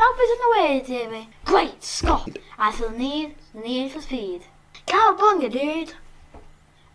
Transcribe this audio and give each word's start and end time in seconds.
Help 0.00 0.16
is 0.18 0.30
on 0.30 0.38
the 0.38 0.62
way, 0.62 0.80
Davy. 0.80 1.28
Great 1.44 1.84
Scott! 1.84 2.38
I 2.58 2.72
feel 2.72 2.88
the 2.88 2.96
need, 2.96 3.34
the 3.52 3.60
need 3.60 3.92
for 3.92 4.00
speed. 4.00 4.40
Cowabunga, 4.86 5.52
dude! 5.52 5.92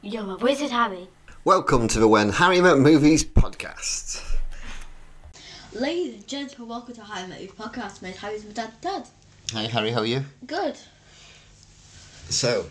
You're 0.01 0.31
a 0.31 0.37
wizard, 0.37 0.71
Harry. 0.71 1.07
Welcome 1.43 1.87
to 1.89 1.99
the 1.99 2.07
When 2.07 2.31
Harry 2.31 2.61
Met 2.61 2.79
Movies 2.79 3.23
podcast. 3.23 4.23
Ladies 5.71 6.15
and 6.15 6.27
gentlemen, 6.27 6.67
welcome 6.67 6.95
to 6.95 7.03
High 7.03 7.27
Movies 7.27 7.51
Podcast. 7.51 8.01
My 8.01 8.09
Harry's 8.09 8.43
my 8.43 8.53
dad, 8.53 8.71
Dad. 8.81 9.07
Hi 9.51 9.67
Harry, 9.67 9.91
how 9.91 9.99
are 9.99 10.05
you? 10.07 10.25
Good. 10.47 10.75
So, 12.29 12.65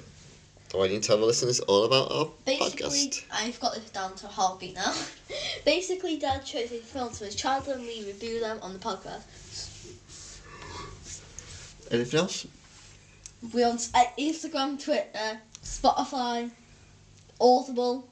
why 0.73 0.89
don't 0.89 0.95
you 0.96 1.01
tell 1.01 1.19
the 1.19 1.27
listeners 1.27 1.61
all 1.61 1.85
about 1.85 2.11
our 2.11 2.29
Basically, 2.45 2.89
podcast? 2.89 3.25
I've 3.32 3.61
got 3.61 3.77
this 3.77 3.89
down 3.91 4.16
to 4.16 4.27
a 4.27 4.30
heartbeat 4.30 4.75
now. 4.75 4.95
Basically, 5.64 6.19
Dad 6.19 6.45
shows 6.45 6.71
his 6.71 6.82
films 6.82 7.21
to 7.21 7.27
his 7.27 7.37
child 7.37 7.69
and 7.69 7.82
we 7.82 8.05
review 8.05 8.41
them 8.41 8.59
on 8.62 8.73
the 8.73 8.80
podcast. 8.80 9.71
Anything 11.95 12.21
else? 12.21 12.47
We 13.53 13.62
on 13.62 13.77
uh, 13.95 14.05
Instagram, 14.19 14.83
Twitter, 14.83 15.39
Spotify, 15.62 16.51
Audible. 17.41 18.09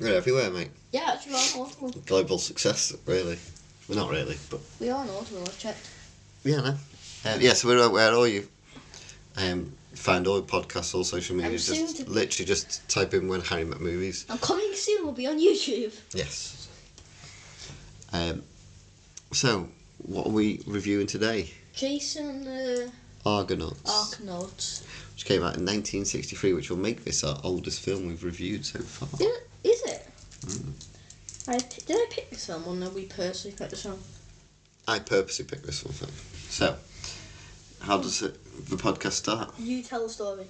We're 0.00 0.14
everywhere, 0.16 0.50
mate. 0.50 0.70
Yeah, 0.92 1.10
actually, 1.14 1.32
we're 1.32 1.38
on 1.62 1.66
Audible. 1.66 1.90
Global 2.06 2.38
success, 2.38 2.94
really. 3.06 3.38
Well, 3.88 3.98
not 3.98 4.10
really, 4.10 4.36
but 4.50 4.60
We 4.80 4.90
are 4.90 5.00
on 5.00 5.08
Audible, 5.10 5.42
I've 5.42 5.58
checked. 5.58 5.90
yeah, 6.44 6.60
no. 6.60 6.76
Um, 7.24 7.40
yeah, 7.40 7.54
so 7.54 7.68
we're 7.68 7.88
where 7.90 8.12
are 8.14 8.28
you? 8.28 8.46
Um, 9.36 9.72
find 9.94 10.26
all 10.26 10.40
podcasts, 10.42 10.94
all 10.94 11.04
social 11.04 11.34
media. 11.34 11.52
I'm 11.52 11.58
soon 11.58 11.86
Just 11.86 11.96
to- 11.98 12.10
literally 12.10 12.46
just 12.46 12.88
type 12.88 13.14
in 13.14 13.26
When 13.28 13.40
Harry 13.40 13.64
Met 13.64 13.80
Movies. 13.80 14.24
And 14.28 14.40
coming 14.40 14.70
soon 14.74 15.04
We'll 15.04 15.12
be 15.14 15.26
on 15.26 15.38
YouTube. 15.38 15.94
Yes. 16.14 16.68
Um, 18.12 18.42
so, 19.32 19.68
what 19.98 20.26
are 20.26 20.30
we 20.30 20.62
reviewing 20.66 21.06
today? 21.06 21.50
Jason 21.74 22.46
uh, 22.46 22.90
Argonauts. 23.26 23.82
Arcanauts. 23.84 24.82
which 25.12 25.24
came 25.24 25.42
out 25.42 25.56
in 25.56 25.64
1963, 25.64 26.52
which 26.52 26.70
will 26.70 26.76
make 26.76 27.04
this 27.04 27.24
our 27.24 27.38
oldest 27.44 27.80
film 27.80 28.06
we've 28.08 28.24
reviewed 28.24 28.64
so 28.64 28.78
far. 28.80 29.08
Did 29.18 29.28
it, 29.28 29.48
is 29.64 29.82
it? 29.82 30.06
Mm. 30.46 30.72
I, 31.48 31.58
p- 31.58 31.82
did 31.86 31.96
I 31.96 32.06
pick 32.10 32.30
this 32.30 32.46
film 32.46 32.66
or 32.66 32.74
no, 32.74 32.90
we 32.90 33.06
personally 33.06 33.56
picked 33.56 33.70
this 33.70 33.82
film? 33.82 33.98
I 34.86 34.98
purposely 34.98 35.44
picked 35.44 35.66
this 35.66 35.84
one 35.84 35.94
for. 35.94 36.06
So, 36.50 36.76
how 37.80 37.98
does 37.98 38.22
it, 38.22 38.38
the 38.68 38.76
podcast 38.76 39.12
start? 39.12 39.52
You 39.58 39.82
tell 39.82 40.02
the 40.04 40.12
story. 40.12 40.46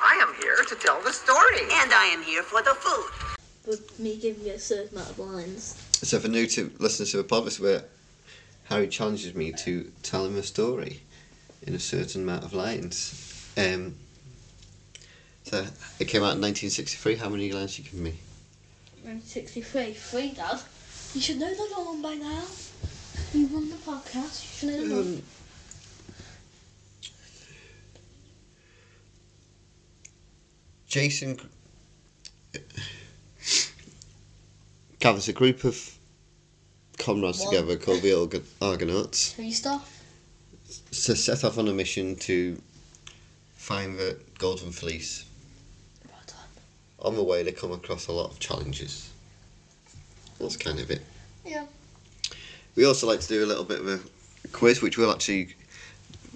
I 0.00 0.14
am 0.26 0.34
here 0.42 0.56
to 0.68 0.74
tell 0.76 1.00
the 1.02 1.12
story. 1.12 1.60
And 1.60 1.92
I 1.92 2.10
am 2.12 2.22
here 2.22 2.42
for 2.42 2.62
the 2.62 2.74
food. 2.74 3.36
With 3.66 3.98
me 3.98 4.16
giving 4.16 4.46
you 4.46 4.52
a 4.52 4.58
certain 4.58 4.96
amount 4.96 5.10
of 5.10 5.18
lines. 5.18 5.82
So, 6.02 6.18
for 6.18 6.28
new 6.28 6.46
to 6.46 6.70
listeners 6.78 7.10
to 7.10 7.18
the 7.18 7.24
pod, 7.24 7.44
this 7.44 7.58
where 8.68 8.78
Harry 8.78 8.88
challenges 8.88 9.34
me 9.34 9.52
to 9.52 9.90
tell 10.02 10.26
him 10.26 10.36
a 10.36 10.42
story 10.42 11.00
in 11.62 11.74
a 11.74 11.78
certain 11.78 12.22
amount 12.22 12.44
of 12.44 12.52
lines. 12.52 13.50
Um, 13.56 13.96
so, 15.44 15.66
it 15.98 16.06
came 16.06 16.22
out 16.22 16.36
in 16.36 16.42
1963. 16.42 17.16
How 17.16 17.28
many 17.28 17.52
lines 17.52 17.78
you 17.78 17.84
give 17.84 17.94
me? 17.94 18.14
1963, 19.02 19.92
three, 19.94 20.30
dad. 20.32 20.60
You 21.14 21.20
should 21.20 21.38
know 21.38 21.52
the 21.54 21.74
law 21.74 21.94
by 22.02 22.14
now. 22.14 22.44
You 23.32 23.46
run 23.46 23.70
the 23.70 23.76
podcast, 23.76 24.62
you 24.62 24.70
should 24.70 24.88
know. 24.88 25.00
Um, 25.00 25.22
Jason 30.86 31.38
gathers 35.00 35.28
a 35.28 35.32
group 35.32 35.64
of 35.64 35.97
comrades 37.08 37.40
One. 37.40 37.48
together 37.54 37.76
called 37.76 38.02
the 38.02 38.12
Arg- 38.12 38.42
Argonauts 38.60 39.32
Three 39.32 39.50
star? 39.50 39.80
to 40.90 41.16
set 41.16 41.42
off 41.44 41.56
on 41.56 41.66
a 41.68 41.72
mission 41.72 42.16
to 42.16 42.60
find 43.56 43.98
the 43.98 44.18
Golden 44.38 44.70
Fleece. 44.72 45.24
Well. 46.06 46.20
On 47.10 47.14
the 47.16 47.22
way, 47.22 47.42
they 47.42 47.52
come 47.52 47.72
across 47.72 48.08
a 48.08 48.12
lot 48.12 48.30
of 48.30 48.38
challenges. 48.38 49.10
That's 50.38 50.56
kind 50.58 50.78
of 50.78 50.90
it. 50.90 51.00
Yeah. 51.46 51.64
We 52.76 52.84
also 52.84 53.06
like 53.06 53.20
to 53.20 53.28
do 53.28 53.42
a 53.42 53.46
little 53.46 53.64
bit 53.64 53.80
of 53.80 53.88
a 53.88 54.48
quiz, 54.52 54.82
which 54.82 54.98
we'll 54.98 55.10
actually 55.10 55.54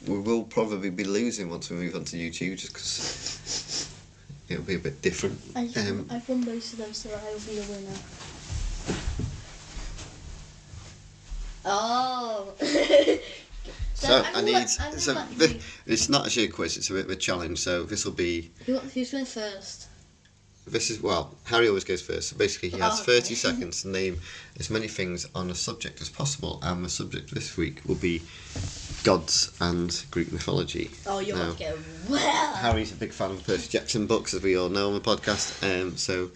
we 0.06 0.18
will 0.18 0.42
probably 0.44 0.88
be 0.90 1.04
losing 1.04 1.50
once 1.50 1.68
we 1.70 1.76
move 1.76 1.94
on 1.94 2.04
to 2.06 2.16
YouTube, 2.16 2.56
just 2.58 2.72
because 2.72 3.88
it'll 4.48 4.64
be 4.64 4.74
a 4.76 4.78
bit 4.78 5.02
different. 5.02 5.38
I've, 5.54 5.76
Um, 5.76 6.06
I've 6.10 6.26
won 6.28 6.44
most 6.46 6.72
of 6.72 6.78
them, 6.78 6.94
so 6.94 7.10
I 7.10 7.30
will 7.30 7.40
be 7.40 7.60
the 7.60 7.72
winner. 7.72 7.98
Oh. 11.64 12.52
so 13.94 14.22
I'm 14.26 14.36
I 14.36 14.40
need. 14.42 14.52
let- 14.52 14.76
I'm 14.80 14.90
gonna 14.92 15.00
So 15.00 15.54
it's 15.86 16.08
not 16.08 16.26
actually 16.26 16.44
a 16.44 16.48
quiz; 16.48 16.76
it's 16.76 16.90
a 16.90 16.94
bit 16.94 17.04
of 17.04 17.10
a 17.10 17.16
challenge. 17.16 17.58
So 17.58 17.84
this 17.84 18.04
will 18.04 18.12
be. 18.12 18.50
Who, 18.66 18.78
who's 18.78 19.12
going 19.12 19.24
first? 19.24 19.88
This 20.66 20.90
is 20.90 21.02
well. 21.02 21.34
Harry 21.44 21.66
always 21.68 21.84
goes 21.84 22.00
first. 22.02 22.28
So 22.30 22.36
basically, 22.36 22.68
he 22.70 22.78
has 22.78 23.00
Oh, 23.00 23.02
thirty 23.04 23.26
okay. 23.26 23.34
seconds 23.48 23.82
to 23.82 23.88
name 23.88 24.20
as 24.60 24.70
many 24.70 24.86
things 24.88 25.26
on 25.34 25.50
a 25.50 25.54
subject 25.54 26.00
as 26.00 26.08
possible, 26.08 26.60
and 26.62 26.84
the 26.84 26.88
subject 26.88 27.34
this 27.34 27.56
week 27.56 27.80
will 27.84 27.96
be 27.96 28.22
gods 29.02 29.52
and 29.60 30.04
Greek 30.12 30.30
mythology. 30.30 30.90
Oh, 31.04 31.18
you're 31.18 31.36
No. 31.36 31.46
going 31.54 31.56
to 31.56 31.62
go 31.64 31.78
well. 32.08 32.54
Harry's 32.54 32.92
a 32.92 32.94
big 32.94 33.12
fan 33.12 33.32
of 33.32 33.38
the 33.38 33.42
Percy 33.52 33.68
Jackson 33.70 34.06
books, 34.06 34.32
as 34.34 34.42
we 34.42 34.56
all 34.56 34.68
know 34.68 34.86
on 34.86 34.94
the 34.94 35.00
podcast. 35.00 35.50
Um, 35.82 35.96
so 35.96 36.30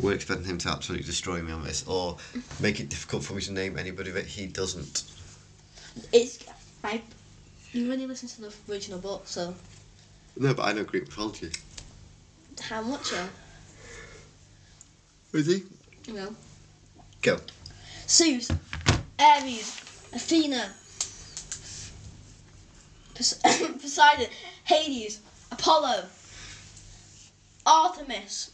we're 0.00 0.14
expecting 0.14 0.46
him 0.46 0.58
to 0.58 0.68
absolutely 0.70 1.06
destroy 1.06 1.40
me 1.40 1.52
on 1.52 1.62
this, 1.62 1.86
or 1.86 2.16
make 2.60 2.80
it 2.80 2.88
difficult 2.88 3.22
for 3.22 3.34
me 3.34 3.42
to 3.42 3.52
name 3.52 3.78
anybody 3.78 4.10
that 4.10 4.26
he 4.26 4.46
doesn't. 4.46 5.04
It's. 6.12 6.44
I. 6.82 7.00
You 7.72 7.92
only 7.92 8.06
listen 8.06 8.28
to 8.30 8.40
the 8.40 8.52
original 8.72 8.98
book, 8.98 9.22
so 9.26 9.54
No, 10.36 10.52
but 10.54 10.64
I 10.64 10.72
know 10.72 10.82
Greek 10.84 11.04
mythology. 11.06 11.50
how 12.60 12.82
much? 12.82 13.12
Is 15.32 15.46
he? 15.46 15.62
you 16.06 16.14
know. 16.14 16.34
Go. 17.22 17.38
Zeus, 18.08 18.50
Ares, 19.18 19.76
Athena, 20.14 20.70
Pos- 23.14 23.34
Poseidon, 23.82 24.26
Hades, 24.64 25.20
Apollo, 25.52 26.04
Artemis, 27.66 28.50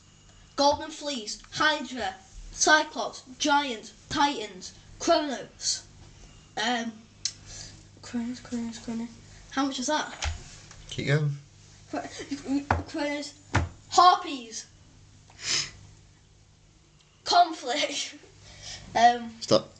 Golden 0.56 0.90
Fleece, 0.90 1.40
Hydra, 1.52 2.14
Cyclops, 2.52 3.22
Giant, 3.38 3.92
Titans, 4.08 4.72
Kronos. 4.98 5.82
Um, 6.56 6.92
Kronos, 8.02 8.40
Kronos, 8.40 8.78
Kronos. 8.78 9.08
How 9.50 9.66
much 9.66 9.78
is 9.78 9.86
that? 9.86 10.12
Keep 10.90 11.06
going. 11.08 11.36
Chro- 11.92 12.86
Kronos, 12.88 13.34
Harpies, 13.90 14.66
Conflict. 17.24 18.14
Um, 18.96 19.32
Stop. 19.40 19.70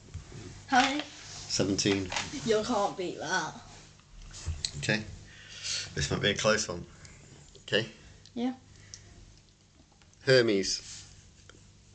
how 0.66 0.80
many? 0.80 1.00
17. 1.06 2.10
You 2.46 2.64
can't 2.64 2.96
beat 2.96 3.16
that. 3.20 3.52
Okay. 4.78 5.02
This 5.94 6.10
might 6.10 6.20
be 6.20 6.30
a 6.30 6.34
close 6.34 6.66
one. 6.68 6.84
Okay. 7.62 7.86
Yeah. 8.34 8.54
Hermes. 10.26 11.04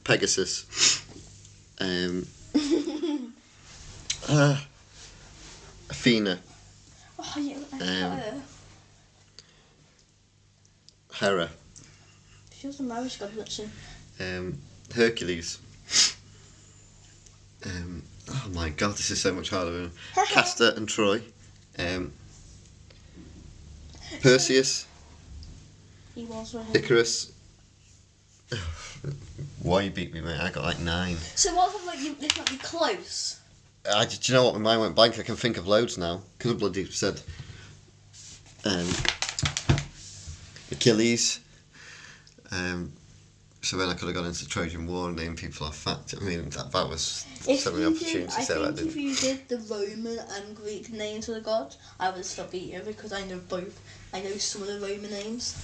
Pegasus. 0.05 1.03
Um, 1.81 2.25
uh, 4.29 4.57
Athena. 5.89 6.39
Oh, 7.19 7.33
you. 7.37 7.57
Um, 7.81 8.41
Hera. 11.13 11.49
she 12.57 12.67
was 12.67 12.79
a 12.79 12.83
marriage 12.83 13.19
god, 13.19 13.35
wasn't 13.35 13.51
she? 13.51 14.23
um, 14.23 14.57
Hercules. 14.93 15.59
Um, 17.65 18.03
oh 18.29 18.47
my 18.53 18.69
god, 18.69 18.91
this 18.93 19.11
is 19.11 19.21
so 19.21 19.33
much 19.33 19.49
harder. 19.49 19.71
than- 19.71 19.91
Castor 20.27 20.73
and 20.75 20.87
Troy. 20.87 21.21
Um, 21.77 22.11
Perseus, 24.21 24.85
He 26.15 26.25
was 26.25 26.53
with. 26.53 26.75
Icarus. 26.75 27.31
Why 29.61 29.81
you 29.83 29.91
beat 29.91 30.13
me, 30.13 30.21
mate? 30.21 30.39
I 30.39 30.49
got 30.49 30.63
like 30.63 30.79
nine. 30.79 31.15
So 31.35 31.53
what 31.55 31.73
if 31.73 31.85
like 31.85 31.99
you, 31.99 32.15
this 32.15 32.35
might 32.37 32.49
be 32.49 32.57
close? 32.57 33.39
I, 33.89 34.05
do 34.05 34.17
you 34.23 34.33
know 34.33 34.45
what? 34.45 34.55
My 34.55 34.59
mind 34.61 34.81
went 34.81 34.95
blank. 34.95 35.19
I 35.19 35.23
can 35.23 35.35
think 35.35 35.57
of 35.57 35.67
loads 35.67 35.97
now. 35.97 36.21
Because 36.37 36.53
bloody 36.55 36.89
said 36.89 37.21
um, 38.65 38.87
Achilles. 40.71 41.39
Um, 42.51 42.91
so 43.61 43.77
then 43.77 43.89
I 43.89 43.93
could 43.93 44.05
have 44.07 44.15
gone 44.15 44.25
into 44.25 44.47
Trojan 44.47 44.87
War 44.87 45.09
and 45.09 45.17
named 45.17 45.37
people 45.37 45.67
off 45.67 45.75
fact. 45.75 46.15
I 46.19 46.23
mean, 46.23 46.49
that, 46.49 46.71
that 46.71 46.89
was 46.89 47.25
If 47.47 47.59
so 47.59 47.71
many 47.71 47.83
you 47.83 47.89
did, 47.89 47.97
opportunities 47.97 48.49
I 48.49 48.53
there. 48.53 48.63
I 48.63 48.71
think 48.71 48.87
if 48.87 48.95
you 48.95 49.15
did 49.15 49.49
the 49.49 49.57
Roman 49.57 50.19
and 50.19 50.55
Greek 50.55 50.91
names 50.91 51.27
of 51.27 51.35
the 51.35 51.41
gods, 51.41 51.77
I 51.99 52.09
would 52.09 52.17
have 52.17 52.25
stopped 52.25 52.51
beating 52.51 52.81
because 52.85 53.11
I 53.11 53.25
know 53.25 53.39
both. 53.49 53.79
I 54.13 54.21
know 54.21 54.31
some 54.37 54.61
of 54.61 54.67
the 54.69 54.79
Roman 54.79 55.11
names. 55.11 55.55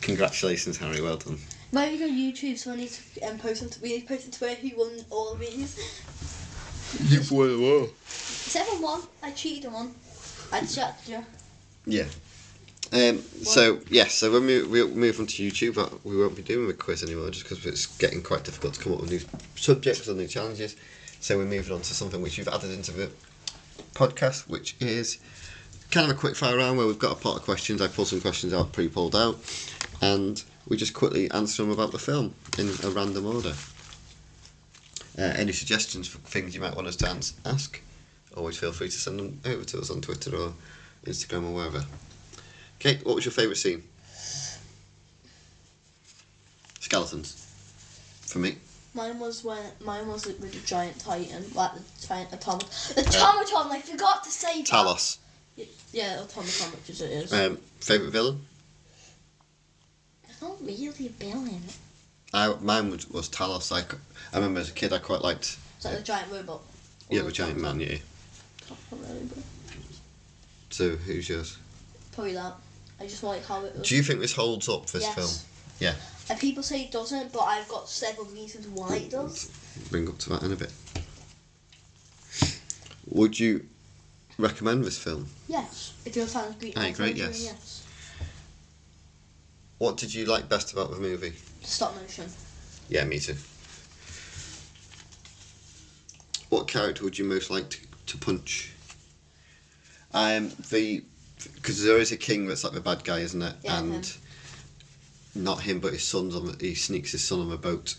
Congratulations, 0.00 0.78
Harry. 0.78 1.00
Well 1.00 1.16
done. 1.16 1.38
Maybe 1.72 1.96
we 1.96 1.98
go 1.98 2.08
YouTube, 2.08 2.58
so 2.58 2.72
I 2.72 2.76
need 2.76 2.90
to 2.90 3.20
um, 3.22 3.38
post 3.38 3.62
on. 3.62 3.70
We 3.82 3.90
need 3.90 4.00
to 4.02 4.06
post 4.06 4.26
on 4.26 4.32
Twitter 4.32 4.68
who 4.68 4.78
won 4.78 5.04
all 5.10 5.32
of 5.32 5.40
these. 5.40 5.78
You've 7.08 7.30
won 7.30 7.48
them 7.52 7.64
all. 7.64 7.88
Except 8.06 8.68
for 8.68 8.82
one, 8.82 9.02
I 9.22 9.30
cheated 9.32 9.66
on 9.66 9.72
one. 9.72 9.94
I 10.52 10.60
distracted 10.60 11.10
you. 11.12 11.24
Yeah. 11.86 12.06
Um, 12.92 13.22
so 13.44 13.80
yes, 13.88 14.14
so 14.14 14.32
when 14.32 14.46
we 14.46 14.64
we'll 14.64 14.88
move 14.88 15.20
on 15.20 15.26
to 15.26 15.42
YouTube, 15.42 15.78
uh, 15.78 15.94
we 16.02 16.16
won't 16.16 16.34
be 16.34 16.42
doing 16.42 16.66
the 16.66 16.74
quiz 16.74 17.04
anymore, 17.04 17.30
just 17.30 17.44
because 17.44 17.64
it's 17.64 17.86
getting 17.98 18.20
quite 18.20 18.42
difficult 18.42 18.74
to 18.74 18.80
come 18.80 18.94
up 18.94 19.00
with 19.00 19.10
new 19.10 19.20
subjects 19.54 20.08
or 20.08 20.14
new 20.14 20.26
challenges. 20.26 20.74
So 21.20 21.38
we're 21.38 21.44
moving 21.44 21.72
on 21.72 21.82
to 21.82 21.94
something 21.94 22.20
which 22.20 22.36
you've 22.36 22.48
added 22.48 22.72
into 22.72 22.92
the 22.92 23.10
podcast, 23.94 24.48
which 24.48 24.74
is 24.80 25.18
kind 25.90 26.10
of 26.10 26.16
a 26.16 26.18
quick 26.18 26.34
fire 26.34 26.56
round 26.56 26.78
where 26.78 26.86
we've 26.86 26.98
got 26.98 27.12
a 27.12 27.20
pot 27.20 27.36
of 27.36 27.42
questions. 27.42 27.80
I 27.80 27.88
pull 27.88 28.06
some 28.06 28.20
questions 28.20 28.52
out 28.52 28.72
pre-pulled 28.72 29.14
out, 29.14 29.38
and 30.02 30.42
we 30.66 30.76
just 30.76 30.94
quickly 30.94 31.30
answer 31.30 31.62
them 31.62 31.70
about 31.70 31.92
the 31.92 31.98
film 31.98 32.34
in 32.58 32.70
a 32.82 32.90
random 32.90 33.26
order. 33.26 33.54
Uh, 35.18 35.22
any 35.22 35.52
suggestions 35.52 36.08
for 36.08 36.18
things 36.18 36.54
you 36.54 36.60
might 36.60 36.74
want 36.74 36.88
us 36.88 36.96
to 36.96 37.08
ans- 37.08 37.34
ask? 37.44 37.80
Always 38.36 38.56
feel 38.56 38.72
free 38.72 38.88
to 38.88 38.98
send 38.98 39.18
them 39.18 39.40
over 39.44 39.64
to 39.64 39.78
us 39.78 39.90
on 39.90 40.00
Twitter 40.00 40.34
or 40.34 40.54
Instagram 41.04 41.48
or 41.48 41.54
wherever. 41.54 41.84
Kate, 42.78 43.04
what 43.04 43.14
was 43.14 43.24
your 43.24 43.32
favourite 43.32 43.56
scene? 43.56 43.82
Skeletons. 46.80 47.46
For 48.22 48.38
me. 48.38 48.56
Mine 48.94 49.18
was 49.18 49.44
when 49.44 49.62
mine 49.84 50.08
was 50.08 50.26
with 50.26 50.40
the 50.40 50.66
giant 50.66 50.98
titan, 50.98 51.44
like 51.54 51.72
the 51.74 52.06
giant 52.06 52.32
automaton. 52.32 52.68
The 52.94 53.20
automaton. 53.20 53.72
I 53.72 53.80
forgot 53.80 54.24
to 54.24 54.30
say 54.30 54.62
that. 54.62 54.66
Talos. 54.66 55.18
Yeah, 55.92 56.20
automaton, 56.20 56.72
which 56.72 56.90
is 56.90 57.00
it 57.00 57.10
is. 57.10 57.32
Um, 57.32 57.58
favourite 57.80 58.12
villain? 58.12 58.40
It's 60.28 60.40
not 60.40 60.60
really 60.60 60.88
a 60.88 61.10
villain. 61.10 61.62
I, 62.32 62.54
mine 62.60 62.90
was, 62.90 63.10
was 63.10 63.28
Talos. 63.28 63.72
i 63.72 64.36
remember 64.36 64.60
as 64.60 64.70
a 64.70 64.72
kid 64.72 64.92
I 64.92 64.98
quite 64.98 65.22
liked. 65.22 65.58
It's 65.76 65.84
like 65.84 65.96
the 65.96 66.02
giant 66.02 66.30
robot. 66.32 66.60
Yeah, 67.08 67.20
Or 67.20 67.24
the 67.24 67.32
giant 67.32 67.58
man, 67.58 67.80
yeah. 67.80 67.96
Not 70.70 70.84
really, 70.84 70.96
but 70.96 71.06
So, 71.06 71.12
who's 71.12 71.28
yours? 71.28 71.58
probably 72.12 72.34
that. 72.34 72.54
I 72.98 73.04
just 73.04 73.22
like 73.22 73.44
how 73.46 73.64
it 73.64 73.76
was. 73.76 73.88
Do 73.88 73.96
you 73.96 74.02
think 74.02 74.20
this 74.20 74.34
holds 74.34 74.68
up, 74.68 74.86
this 74.86 75.02
yes. 75.02 75.14
film? 75.14 75.48
Yeah. 75.78 75.94
And 76.28 76.38
people 76.38 76.62
say 76.62 76.82
it 76.82 76.92
doesn't, 76.92 77.32
but 77.32 77.40
I've 77.40 77.66
got 77.68 77.88
several 77.88 78.26
reasons 78.26 78.66
why 78.68 78.96
it 78.96 79.10
does. 79.10 79.50
Bring 79.90 80.08
up 80.08 80.18
to 80.18 80.30
that 80.30 80.42
in 80.42 80.52
a 80.52 80.56
bit. 80.56 80.72
Would 83.06 83.40
you 83.40 83.66
recommend 84.38 84.84
this 84.84 84.98
film? 84.98 85.26
Yes. 85.48 85.94
If 86.04 86.14
you're 86.14 86.26
a 86.26 86.28
fan 86.28 86.48
of 86.48 86.58
Greek 86.58 86.76
Aye, 86.78 86.92
great, 86.92 87.16
yes. 87.16 87.42
yes. 87.42 87.86
What 89.78 89.96
did 89.96 90.12
you 90.14 90.26
like 90.26 90.48
best 90.48 90.72
about 90.72 90.90
the 90.90 90.98
movie? 90.98 91.32
Stop 91.62 91.96
motion. 91.96 92.26
Yeah, 92.88 93.04
me 93.04 93.18
too. 93.18 93.36
What 96.50 96.68
character 96.68 97.04
would 97.04 97.18
you 97.18 97.24
most 97.24 97.50
like 97.50 97.70
to, 97.70 97.78
to 98.06 98.18
punch? 98.18 98.72
Um, 100.12 100.50
the 100.70 101.02
because 101.54 101.82
there 101.84 101.98
is 101.98 102.12
a 102.12 102.16
king 102.16 102.46
that's 102.46 102.64
like 102.64 102.72
the 102.74 102.80
bad 102.80 103.04
guy, 103.04 103.20
isn't 103.20 103.40
it? 103.40 103.54
Yeah, 103.62 103.78
and 103.78 104.04
him. 104.04 104.22
not 105.34 105.62
him, 105.62 105.80
but 105.80 105.92
his 105.92 106.04
son's 106.04 106.34
on. 106.34 106.46
The, 106.46 106.56
he 106.66 106.74
sneaks 106.74 107.12
his 107.12 107.24
son 107.24 107.40
on 107.40 107.48
the 107.50 107.56
boat, 107.56 107.94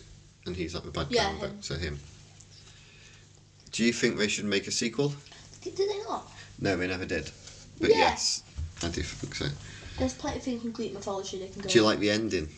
and 0.46 0.54
he's 0.56 0.74
like 0.74 0.84
the 0.84 0.90
bad 0.90 1.08
guy 1.08 1.14
Yeah, 1.16 1.26
on 1.28 1.38
the 1.38 1.46
him. 1.46 1.52
boat. 1.56 1.64
So 1.64 1.74
him. 1.76 1.98
Do 3.72 3.84
you 3.84 3.92
think 3.92 4.18
they 4.18 4.28
should 4.28 4.44
make 4.44 4.66
a 4.66 4.70
sequel? 4.70 5.14
Did, 5.62 5.74
did 5.74 5.88
they 5.88 5.98
not? 6.08 6.30
No, 6.60 6.76
they 6.76 6.86
never 6.86 7.06
did. 7.06 7.30
But 7.80 7.90
Yeah. 7.90 7.96
yes, 7.98 8.42
I 8.82 8.88
do 8.88 9.02
think 9.02 9.34
so. 9.34 9.46
There's 9.98 10.12
plenty 10.14 10.38
of 10.38 10.44
things 10.44 10.64
in 10.64 10.72
Greek 10.72 10.92
mythology 10.92 11.38
they 11.38 11.48
can 11.48 11.62
go. 11.62 11.68
Do 11.68 11.78
you 11.78 11.84
like 11.84 11.98
the 11.98 12.10
ending? 12.10 12.48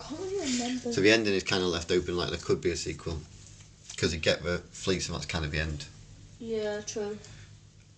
Can't 0.00 0.20
really 0.20 0.52
remember. 0.52 0.92
So 0.92 1.00
the 1.02 1.10
ending 1.10 1.34
is 1.34 1.42
kind 1.42 1.62
of 1.62 1.68
left 1.68 1.90
open, 1.92 2.16
like 2.16 2.30
there 2.30 2.38
could 2.38 2.60
be 2.60 2.70
a 2.70 2.76
sequel, 2.76 3.18
because 3.90 4.14
you 4.14 4.18
get 4.18 4.42
the 4.42 4.58
fleece, 4.72 5.08
and 5.08 5.14
that's 5.14 5.26
kind 5.26 5.44
of 5.44 5.50
the 5.50 5.58
end. 5.60 5.84
Yeah, 6.38 6.80
true. 6.80 7.18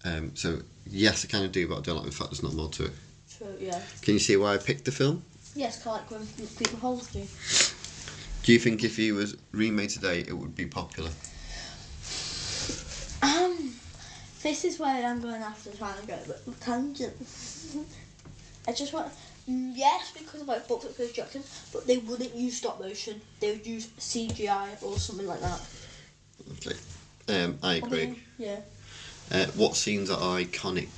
Um, 0.04 0.34
so 0.34 0.60
yes, 0.90 1.24
I 1.24 1.28
kind 1.28 1.44
of 1.44 1.52
do, 1.52 1.68
but 1.68 1.78
I 1.78 1.80
don't 1.80 1.96
like 1.96 2.06
the 2.06 2.12
fact 2.12 2.30
there's 2.30 2.42
not 2.42 2.54
more 2.54 2.68
to 2.70 2.84
it. 2.86 2.92
True, 3.38 3.56
yeah. 3.60 3.80
Can 4.02 4.14
you 4.14 4.20
see 4.20 4.36
why 4.36 4.54
I 4.54 4.58
picked 4.58 4.84
the 4.84 4.92
film? 4.92 5.22
Yes, 5.54 5.82
kind 5.82 6.00
of 6.00 6.10
like 6.10 6.20
when 6.20 6.28
Greek 6.56 6.72
mythology. 6.72 7.28
Do 8.42 8.52
you 8.52 8.58
think 8.58 8.82
if 8.82 8.96
he 8.96 9.12
was 9.12 9.36
remade 9.52 9.90
today, 9.90 10.20
it 10.26 10.32
would 10.32 10.56
be 10.56 10.66
popular? 10.66 11.10
Um, 13.22 13.72
this 14.42 14.64
is 14.64 14.78
where 14.80 15.06
I'm 15.06 15.20
going 15.20 15.42
after 15.42 15.70
trying 15.70 16.00
to 16.00 16.06
go, 16.06 16.18
but 16.26 16.60
tangent. 16.60 17.14
I 18.66 18.72
just 18.72 18.92
want. 18.92 19.12
mm, 19.48 19.72
Yes, 19.76 20.12
because 20.18 20.40
of 20.40 20.48
like 20.48 20.66
books 20.66 20.86
Percy 20.86 21.12
Jackson, 21.12 21.44
but 21.72 21.86
they 21.86 21.98
wouldn't 21.98 22.34
use 22.34 22.56
stop 22.56 22.80
motion. 22.80 23.20
They 23.38 23.52
would 23.52 23.66
use 23.66 23.86
CGI 23.98 24.82
or 24.82 24.96
something 24.98 25.26
like 25.26 25.40
that. 25.40 25.60
Okay. 26.52 26.76
Um, 27.28 27.58
I 27.62 27.74
agree. 27.74 28.16
Yeah. 28.38 28.60
Uh, 29.32 29.46
what 29.56 29.76
scenes 29.76 30.10
are 30.10 30.38
iconic? 30.38 30.88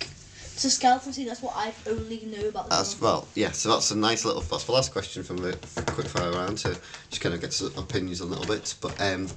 It's 0.54 0.64
a 0.64 0.70
skeleton 0.70 1.12
scene. 1.12 1.26
That's 1.26 1.42
what 1.42 1.54
I 1.56 1.72
only 1.88 2.24
know 2.26 2.48
about 2.48 2.68
film. 2.68 3.00
well, 3.00 3.28
yeah. 3.34 3.52
So 3.52 3.68
that's 3.70 3.90
a 3.92 3.96
nice 3.96 4.24
little. 4.24 4.40
That's 4.42 4.64
the 4.64 4.72
last 4.72 4.92
question 4.92 5.22
from 5.22 5.36
the 5.38 5.52
quick 5.92 6.08
fire 6.08 6.32
round. 6.32 6.58
So 6.58 6.74
just 7.10 7.20
kind 7.20 7.34
of 7.34 7.40
get 7.40 7.52
some 7.52 7.72
opinions 7.76 8.20
a 8.20 8.24
little 8.24 8.46
bit, 8.46 8.74
But 8.80 9.00
um, 9.00 9.28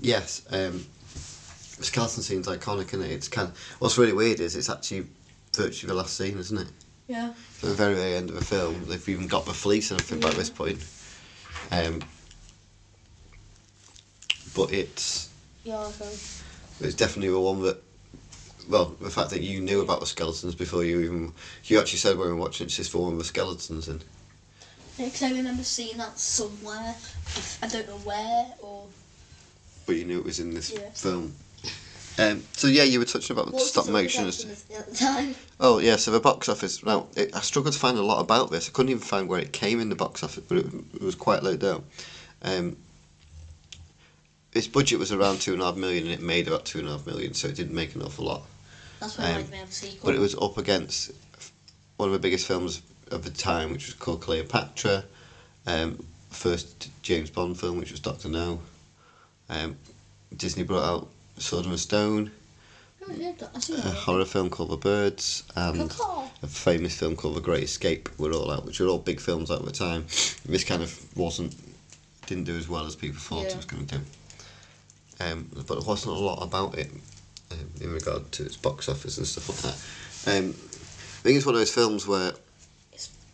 yes, 0.00 0.42
um, 0.50 0.84
the 1.78 1.84
skeleton 1.84 2.22
scene's 2.22 2.46
iconic, 2.46 2.92
and 2.92 3.02
it? 3.02 3.10
it's 3.10 3.28
kind. 3.28 3.48
Of, 3.48 3.58
what's 3.78 3.98
really 3.98 4.12
weird 4.12 4.40
is 4.40 4.56
it's 4.56 4.70
actually 4.70 5.06
virtually 5.54 5.88
the 5.88 5.94
last 5.94 6.16
scene, 6.16 6.38
isn't 6.38 6.58
it? 6.58 6.68
Yeah. 7.08 7.28
At 7.28 7.60
the 7.60 7.74
very, 7.74 7.94
very 7.94 8.14
end 8.14 8.30
of 8.30 8.36
the 8.36 8.44
film, 8.44 8.84
they've 8.86 9.08
even 9.08 9.28
got 9.28 9.44
the 9.44 9.54
fleece 9.54 9.90
and 9.90 10.00
everything 10.00 10.20
by 10.28 10.34
this 10.36 10.50
point. 10.50 10.78
Um, 11.70 12.02
but 14.54 14.72
it's 14.72 15.30
Yeah. 15.64 15.78
Okay. 15.80 16.14
It's 16.80 16.94
definitely 16.94 17.30
the 17.30 17.40
one 17.40 17.62
that. 17.62 17.82
Well, 18.68 18.96
the 19.00 19.10
fact 19.10 19.30
that 19.30 19.42
you 19.42 19.60
knew 19.60 19.80
about 19.80 20.00
the 20.00 20.06
skeletons 20.06 20.56
before 20.56 20.82
you 20.82 21.00
even 21.02 21.32
you 21.64 21.78
actually 21.78 21.98
said 22.00 22.18
when 22.18 22.26
we 22.26 22.34
were 22.34 22.40
watching 22.40 22.66
it's 22.66 22.74
just 22.76 22.90
for 22.90 23.04
one 23.04 23.12
of 23.12 23.18
the 23.18 23.24
skeletons 23.24 23.86
and 23.86 24.04
Because 24.98 25.22
I 25.22 25.30
remember 25.30 25.62
seeing 25.62 25.98
that 25.98 26.18
somewhere. 26.18 26.96
I 27.62 27.68
don't 27.68 27.86
know 27.86 27.98
where 27.98 28.46
or. 28.60 28.88
but 29.86 29.94
you 29.94 30.04
knew 30.04 30.18
it 30.18 30.24
was 30.24 30.40
in 30.40 30.52
this 30.52 30.72
Yeah. 30.72 30.90
film. 30.94 31.36
Um, 32.18 32.42
so 32.56 32.66
yeah, 32.66 32.82
you 32.82 32.98
were 32.98 33.04
touching 33.04 33.36
about 33.36 33.52
What 33.52 33.62
stop 33.62 33.86
the 33.86 33.92
motion. 33.92 34.26
at 34.26 34.86
the 34.90 34.96
time? 34.96 35.34
Oh 35.60 35.78
yeah, 35.78 35.94
so 35.96 36.10
the 36.10 36.18
box 36.18 36.48
office. 36.48 36.82
Now 36.82 37.06
it, 37.14 37.36
I 37.36 37.40
struggled 37.42 37.74
to 37.74 37.78
find 37.80 37.98
a 37.98 38.02
lot 38.02 38.20
about 38.20 38.50
this. 38.50 38.68
I 38.68 38.72
couldn't 38.72 38.90
even 38.90 39.02
find 39.02 39.28
where 39.28 39.38
it 39.40 39.52
came 39.52 39.78
in 39.80 39.90
the 39.90 39.96
box 39.96 40.24
office, 40.24 40.42
but 40.48 40.58
it, 40.58 40.66
it 40.94 41.02
was 41.02 41.14
quite 41.14 41.42
low 41.44 41.56
down. 41.56 41.84
Um, 42.42 42.78
its 44.56 44.66
budget 44.66 44.98
was 44.98 45.12
around 45.12 45.40
two 45.40 45.52
and 45.52 45.62
a 45.62 45.66
half 45.66 45.76
million, 45.76 46.04
and 46.04 46.12
it 46.12 46.20
made 46.22 46.48
about 46.48 46.64
two 46.64 46.78
and 46.78 46.88
a 46.88 46.92
half 46.92 47.06
million, 47.06 47.34
so 47.34 47.48
it 47.48 47.56
didn't 47.56 47.74
make 47.74 47.94
an 47.94 48.02
awful 48.02 48.24
lot. 48.24 48.42
That's 49.00 49.18
why 49.18 49.24
Um, 49.32 49.44
I 49.52 49.56
have 49.56 49.68
a 49.68 49.72
sequel. 49.72 50.00
But 50.10 50.14
it 50.14 50.20
was 50.20 50.34
up 50.36 50.56
against 50.58 51.12
one 51.96 52.08
of 52.08 52.12
the 52.12 52.18
biggest 52.18 52.46
films 52.46 52.82
of 53.10 53.24
the 53.24 53.30
time, 53.30 53.72
which 53.72 53.86
was 53.86 53.94
called 53.94 54.20
Cleopatra. 54.22 55.04
Um, 55.66 56.04
first 56.30 56.88
James 57.02 57.30
Bond 57.30 57.58
film, 57.58 57.78
which 57.78 57.90
was 57.90 58.00
Doctor 58.00 58.28
No. 58.28 58.60
Um, 59.48 59.76
Disney 60.36 60.64
brought 60.64 60.84
out 60.84 61.08
Sword 61.38 61.66
and 61.66 61.78
Stone, 61.78 62.30
Oh, 63.08 63.12
yeah, 63.16 63.32
a 63.84 63.90
horror 63.90 64.24
film 64.24 64.50
called 64.50 64.70
The 64.70 64.76
Birds, 64.76 65.44
and 65.54 65.92
a 66.42 66.46
famous 66.48 66.98
film 66.98 67.14
called 67.14 67.36
The 67.36 67.40
Great 67.40 67.62
Escape 67.62 68.08
were 68.18 68.32
all 68.32 68.50
out, 68.50 68.64
which 68.66 68.80
were 68.80 68.88
all 68.88 68.98
big 68.98 69.20
films 69.20 69.48
at 69.48 69.64
the 69.64 69.70
time. 69.70 70.06
This 70.44 70.64
kind 70.64 70.82
of 70.82 71.16
wasn't, 71.16 71.54
didn't 72.26 72.44
do 72.44 72.56
as 72.56 72.68
well 72.68 72.84
as 72.84 72.96
people 72.96 73.20
thought 73.20 73.44
it 73.46 73.54
was 73.56 73.64
going 73.64 73.86
to 73.86 73.98
do. 73.98 74.04
Um, 75.20 75.48
but 75.54 75.66
there 75.68 75.80
wasn't 75.80 76.14
a 76.16 76.18
lot 76.18 76.42
about 76.42 76.76
it 76.78 76.90
um, 77.52 77.70
in 77.80 77.92
regard 77.92 78.30
to 78.32 78.44
its 78.44 78.56
box 78.56 78.88
office 78.88 79.16
and 79.18 79.26
stuff 79.26 79.48
like 79.48 79.74
that. 79.74 80.38
Um, 80.38 80.50
I 80.50 81.22
think 81.22 81.36
it's 81.36 81.46
one 81.46 81.54
of 81.54 81.60
those 81.60 81.72
films 81.74 82.06
where 82.06 82.32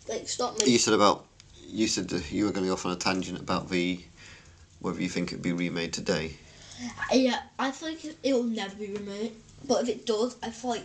Like, 0.08 0.28
stop 0.28 0.56
you 0.66 0.78
said 0.78 0.94
about, 0.94 1.26
you 1.68 1.86
said 1.86 2.10
you 2.30 2.44
were 2.44 2.52
going 2.52 2.64
to 2.64 2.68
go 2.68 2.74
off 2.74 2.86
on 2.86 2.92
a 2.92 2.96
tangent 2.96 3.38
about 3.40 3.68
the, 3.70 4.00
whether 4.80 5.00
you 5.00 5.08
think 5.08 5.32
it'd 5.32 5.42
be 5.42 5.52
remade 5.52 5.92
today. 5.92 6.36
Yeah, 7.12 7.40
I 7.58 7.70
think 7.70 8.04
it- 8.04 8.18
it'll 8.22 8.42
never 8.44 8.74
be 8.74 8.88
remade. 8.88 9.32
But 9.66 9.82
if 9.82 9.88
it 9.88 10.06
does, 10.06 10.36
I 10.42 10.50
feel 10.50 10.70
like 10.70 10.84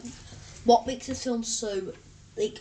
what 0.65 0.85
makes 0.85 1.07
the 1.07 1.15
film 1.15 1.43
so, 1.43 1.93
like, 2.35 2.59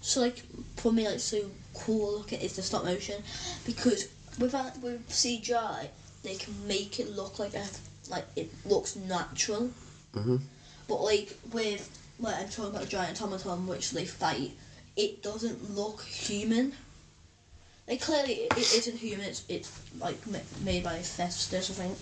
so 0.00 0.20
like 0.20 0.42
for 0.76 0.92
me 0.92 1.08
like 1.08 1.20
so 1.20 1.50
cool 1.74 2.18
look 2.18 2.32
at 2.32 2.42
is 2.42 2.54
the 2.56 2.62
stop 2.62 2.84
motion, 2.84 3.22
because 3.66 4.06
with 4.38 4.52
that 4.52 4.78
with 4.80 5.08
CGI 5.10 5.88
they 6.22 6.34
can 6.34 6.66
make 6.66 7.00
it 7.00 7.10
look 7.10 7.38
like 7.38 7.54
a 7.54 7.64
like 8.08 8.26
it 8.36 8.50
looks 8.64 8.96
natural. 8.96 9.70
Mhm. 10.14 10.40
But 10.88 11.02
like 11.02 11.38
with 11.52 11.88
like 12.18 12.36
I'm 12.36 12.48
talking 12.48 12.74
about 12.74 12.88
giant 12.88 13.20
automaton 13.22 13.66
which 13.66 13.90
they 13.90 14.04
fight, 14.04 14.52
it 14.96 15.22
doesn't 15.22 15.74
look 15.74 16.02
human. 16.02 16.74
Like 17.88 18.00
clearly 18.00 18.32
it, 18.34 18.52
it 18.56 18.74
isn't 18.74 18.96
human. 18.98 19.26
It's 19.26 19.42
it's 19.48 19.70
like 19.98 20.24
ma- 20.26 20.38
made 20.62 20.84
by 20.84 20.94
Hephaestus, 20.96 21.70
I 21.70 21.74
think, 21.74 21.98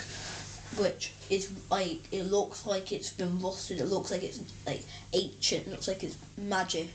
which 0.78 1.12
is 1.30 1.50
like 1.70 2.00
it 2.12 2.24
looks 2.24 2.66
like 2.66 2.92
it's 2.92 3.10
been 3.10 3.40
rusted. 3.40 3.80
It 3.80 3.86
looks 3.86 4.10
like 4.10 4.22
it's 4.22 4.40
like 4.66 4.84
ancient. 5.12 5.66
It 5.66 5.70
looks 5.70 5.88
like 5.88 6.02
it's 6.02 6.16
magic. 6.36 6.90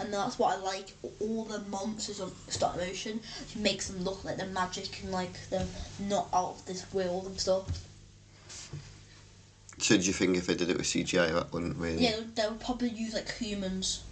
And 0.00 0.12
that's 0.12 0.38
what 0.38 0.56
I 0.56 0.60
like. 0.62 0.92
All 1.20 1.44
the 1.44 1.60
monsters 1.68 2.20
on 2.20 2.30
stop 2.48 2.76
motion 2.76 3.20
makes 3.56 3.88
them 3.88 4.04
look 4.04 4.24
like 4.24 4.36
they're 4.36 4.46
magic 4.46 5.02
and 5.02 5.12
like 5.12 5.32
they're 5.50 5.66
not 6.00 6.28
out 6.32 6.56
of 6.58 6.66
this 6.66 6.92
world 6.92 7.26
and 7.26 7.38
stuff. 7.38 7.66
So 9.78 9.96
do 9.96 10.04
you 10.04 10.12
think 10.12 10.36
if 10.36 10.46
they 10.46 10.54
did 10.54 10.70
it 10.70 10.76
with 10.76 10.86
CGI, 10.86 11.32
that 11.32 11.52
wouldn't 11.52 11.76
really? 11.76 12.02
Yeah, 12.02 12.20
they 12.34 12.48
would 12.48 12.60
probably 12.60 12.90
use 12.90 13.14
like 13.14 13.32
humans 13.32 14.02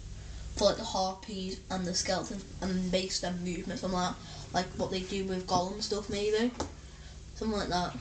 for 0.55 0.65
like 0.65 0.77
the 0.77 0.83
harpies 0.83 1.59
and 1.69 1.85
the 1.85 1.93
skeleton 1.93 2.41
and 2.61 2.91
base 2.91 3.19
their 3.19 3.33
movements 3.33 3.83
on 3.83 3.91
that, 3.91 4.15
like 4.53 4.65
what 4.77 4.91
they 4.91 5.01
do 5.01 5.25
with 5.25 5.45
Gollum 5.45 5.81
stuff, 5.81 6.09
maybe 6.09 6.51
something 7.35 7.57
like 7.57 7.69
that. 7.69 7.95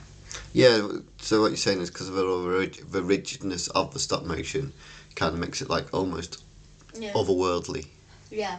Yeah. 0.53 0.89
So 1.21 1.41
what 1.41 1.49
you're 1.49 1.57
saying 1.57 1.81
is 1.81 1.91
because 1.91 2.09
of 2.09 2.15
the, 2.15 2.85
the 2.91 3.03
rigidness 3.03 3.69
of 3.69 3.93
the 3.93 3.99
stop 3.99 4.25
motion, 4.25 4.73
kind 5.17 5.35
of 5.35 5.41
makes 5.41 5.61
it 5.61 5.69
like 5.69 5.93
almost 5.93 6.43
Yeah. 6.99 7.13
otherworldly. 7.13 7.87
Yeah. 8.31 8.59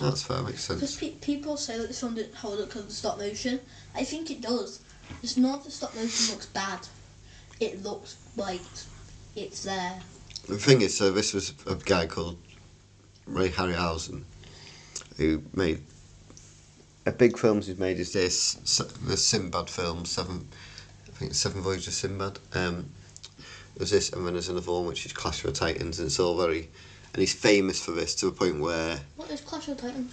That's 0.00 0.22
fair. 0.22 0.42
Makes 0.42 0.68
Because 0.68 0.94
sense. 0.94 0.96
pe- 0.96 1.18
people 1.20 1.56
say 1.56 1.76
that 1.78 1.88
this 1.88 2.02
one 2.02 2.14
didn't 2.14 2.34
hold 2.34 2.60
up 2.60 2.68
because 2.68 2.84
of 2.84 2.92
stop 2.92 3.18
motion. 3.18 3.60
I 3.94 4.04
think 4.04 4.30
it 4.30 4.40
does. 4.40 4.80
It's 5.22 5.36
not 5.36 5.64
that 5.64 5.70
stop 5.72 5.94
motion 5.94 6.32
looks 6.34 6.46
bad. 6.46 6.80
It 7.60 7.82
looks 7.82 8.16
like 8.36 8.60
it's 9.34 9.64
there. 9.64 9.98
The 10.48 10.56
thing 10.58 10.82
is, 10.82 10.96
so 10.96 11.10
this 11.10 11.34
was 11.34 11.52
a 11.66 11.74
guy 11.74 12.06
called 12.06 12.38
Ray 13.26 13.48
Harryhausen, 13.48 14.22
who 15.16 15.42
made 15.54 15.82
a 17.06 17.12
big 17.12 17.36
films 17.38 17.66
he's 17.66 17.78
made 17.78 17.98
is 17.98 18.12
this 18.12 18.54
the 19.06 19.16
Sinbad 19.16 19.68
film 19.70 20.04
seven 20.04 20.46
I 21.08 21.10
think 21.12 21.30
it's 21.32 21.40
Seven 21.40 21.62
Voyages 21.62 21.88
of 21.88 21.94
Sinbad. 21.94 22.38
Um, 22.54 22.90
there's 23.76 23.90
this 23.90 24.12
and 24.12 24.26
then 24.26 24.34
there's 24.34 24.48
another 24.48 24.70
one 24.72 24.86
which 24.86 25.04
is 25.06 25.12
Clash 25.12 25.42
of 25.44 25.52
the 25.52 25.58
Titans 25.58 25.98
and 25.98 26.06
it's 26.06 26.20
all 26.20 26.36
very 26.38 26.68
and 27.14 27.20
he's 27.20 27.34
famous 27.34 27.80
for 27.84 27.92
this 27.92 28.14
to 28.16 28.26
the 28.26 28.32
point 28.32 28.60
where 28.60 28.98
What 29.16 29.30
is 29.30 29.40
Clash 29.40 29.68
of 29.68 29.78
Titans? 29.78 30.12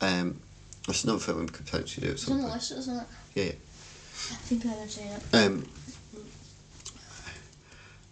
um, 0.00 0.40
that's 0.86 1.04
another 1.04 1.18
film 1.20 1.40
we 1.40 1.46
could 1.46 1.66
potentially 1.66 2.06
do 2.06 2.10
at 2.10 2.14
It's 2.14 2.24
some 2.26 2.34
on 2.38 2.42
the 2.42 2.48
list, 2.54 2.72
isn't 2.72 2.96
it? 2.96 3.06
Yeah, 3.34 3.44
yeah. 3.44 3.50
I 3.50 4.34
think 4.34 4.66
I 4.66 4.68
haven't 4.68 4.88
seen 4.88 5.06
it. 5.08 5.22
Um, 5.34 5.66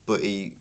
but 0.06 0.22
he 0.22 0.56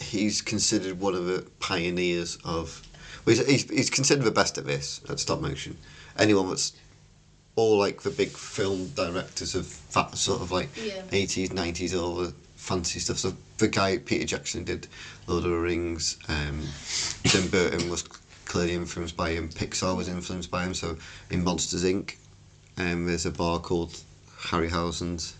he's 0.00 0.40
considered 0.42 0.98
one 1.00 1.14
of 1.14 1.26
the 1.26 1.46
pioneers 1.60 2.38
of. 2.44 2.82
Well, 3.24 3.36
he's, 3.36 3.46
he's, 3.46 3.70
he's 3.70 3.90
considered 3.90 4.24
the 4.24 4.32
best 4.32 4.58
at 4.58 4.66
this 4.66 5.00
at 5.08 5.20
stop 5.20 5.40
motion. 5.40 5.76
Anyone 6.18 6.48
that's 6.48 6.72
all 7.54 7.78
like 7.78 8.02
the 8.02 8.10
big 8.10 8.30
film 8.30 8.88
directors 8.88 9.54
of 9.54 9.76
that 9.92 10.16
sort 10.16 10.40
of 10.42 10.50
like 10.50 10.70
Yeah. 10.76 11.02
eighties, 11.12 11.52
nineties, 11.52 11.94
all 11.94 12.14
the 12.16 12.34
fancy 12.62 13.00
stuff. 13.00 13.18
So 13.18 13.34
the 13.58 13.66
guy 13.66 13.98
Peter 13.98 14.24
Jackson 14.24 14.62
did 14.62 14.86
Lord 15.26 15.44
of 15.44 15.50
the 15.50 15.56
Rings. 15.56 16.16
Um, 16.28 16.62
Tim 17.24 17.48
Burton 17.48 17.90
was 17.90 18.02
clearly 18.44 18.74
influenced 18.74 19.16
by 19.16 19.30
him. 19.30 19.48
Pixar 19.48 19.96
was 19.96 20.08
influenced 20.08 20.50
by 20.50 20.64
him. 20.64 20.72
So 20.72 20.96
in 21.30 21.42
Monsters 21.42 21.84
Inc. 21.84 22.16
Um, 22.78 23.06
there's 23.06 23.26
a 23.26 23.30
bar 23.32 23.58
called 23.58 24.00
Harryhausen's. 24.38 25.34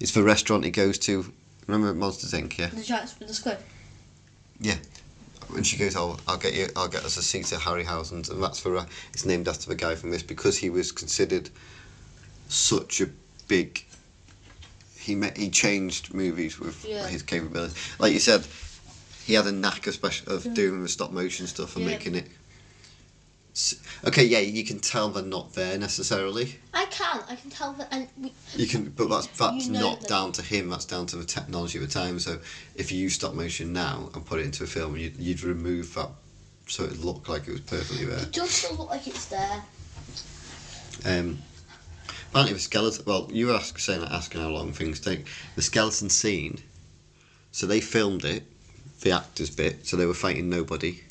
It's 0.00 0.12
the 0.12 0.22
restaurant 0.22 0.64
he 0.64 0.70
goes 0.70 0.98
to. 0.98 1.32
Remember 1.66 1.94
Monsters 1.94 2.32
Inc. 2.32 2.58
Yeah. 2.58 2.66
The 2.66 2.82
Giants 2.82 3.18
with 3.18 3.28
the 3.28 3.34
Squid. 3.34 3.58
When 5.48 5.62
she 5.62 5.78
goes, 5.78 5.96
I'll, 5.96 6.20
I'll 6.28 6.36
get 6.36 6.54
you. 6.54 6.68
I'll 6.76 6.88
get 6.88 7.04
us 7.04 7.16
a 7.16 7.22
seat 7.22 7.52
at 7.52 7.60
Harryhausen's, 7.60 8.28
and 8.28 8.42
that's 8.42 8.60
for. 8.60 8.76
Uh, 8.76 8.86
it's 9.12 9.24
named 9.24 9.48
after 9.48 9.68
the 9.68 9.76
guy 9.76 9.94
from 9.94 10.10
this 10.10 10.22
because 10.22 10.58
he 10.58 10.70
was 10.70 10.92
considered 10.92 11.48
such 12.48 13.00
a 13.00 13.08
big. 13.48 13.82
He 15.06 15.14
met, 15.14 15.36
he 15.36 15.50
changed 15.50 16.12
movies 16.12 16.58
with 16.58 16.84
Yeah. 16.84 17.06
his 17.06 17.22
capabilities. 17.22 17.76
Like 18.00 18.12
you 18.12 18.18
said, 18.18 18.44
he 19.24 19.34
had 19.34 19.46
a 19.46 19.52
knack 19.52 19.86
of 19.86 19.94
special 19.94 20.32
of 20.32 20.52
doing 20.52 20.82
the 20.82 20.88
stop 20.88 21.12
motion 21.12 21.46
stuff 21.46 21.76
and 21.76 21.84
Yeah. 21.84 21.92
making 21.92 22.16
it. 22.16 22.26
Okay, 24.04 24.24
yeah, 24.24 24.40
you 24.40 24.64
can 24.64 24.80
tell 24.80 25.08
they're 25.08 25.22
not 25.22 25.54
there 25.54 25.78
necessarily. 25.78 26.58
I 26.74 26.86
can, 26.86 27.22
I 27.28 27.36
can 27.36 27.50
tell 27.50 27.72
that, 27.74 27.86
and 27.92 28.08
we, 28.20 28.32
You 28.56 28.66
can, 28.66 28.90
but 28.90 29.08
that's 29.08 29.28
that's 29.28 29.66
You 29.66 29.72
know 29.74 29.80
not 29.80 30.00
that- 30.00 30.08
down 30.08 30.32
to 30.32 30.42
him. 30.42 30.68
That's 30.70 30.84
down 30.84 31.06
to 31.06 31.16
the 31.16 31.24
technology 31.24 31.78
of 31.78 31.86
the 31.86 31.92
time. 31.92 32.18
So, 32.18 32.40
if 32.74 32.90
you 32.90 32.98
use 32.98 33.14
stop 33.14 33.32
motion 33.32 33.72
now 33.72 34.10
and 34.12 34.26
put 34.26 34.40
it 34.40 34.44
into 34.44 34.64
a 34.64 34.66
film, 34.66 34.96
you'd, 34.96 35.16
you'd 35.18 35.42
remove 35.44 35.94
that 35.94 36.10
so 36.66 36.82
it 36.82 36.98
looked 36.98 37.28
like 37.28 37.46
it 37.46 37.52
was 37.52 37.60
perfectly 37.60 38.04
there. 38.06 38.18
it 38.18 38.32
does 38.32 38.50
still 38.50 38.74
look 38.74 38.90
like 38.90 39.06
it's 39.06 39.26
there. 39.26 39.62
Um, 41.04 41.38
apparently, 42.30 42.54
the 42.54 42.60
skeleton. 42.60 43.04
Well, 43.06 43.28
you 43.32 43.48
were 43.48 43.54
ask, 43.54 43.78
saying 43.78 44.04
asking 44.04 44.40
how 44.40 44.48
long 44.48 44.72
things 44.72 45.00
take. 45.00 45.26
The 45.54 45.62
skeleton 45.62 46.10
scene. 46.10 46.58
So 47.52 47.66
they 47.66 47.80
filmed 47.80 48.24
it, 48.24 48.44
the 49.00 49.12
actors 49.12 49.50
bit. 49.50 49.86
So 49.86 49.96
they 49.96 50.06
were 50.06 50.14
fighting 50.14 50.50
nobody, 50.50 51.02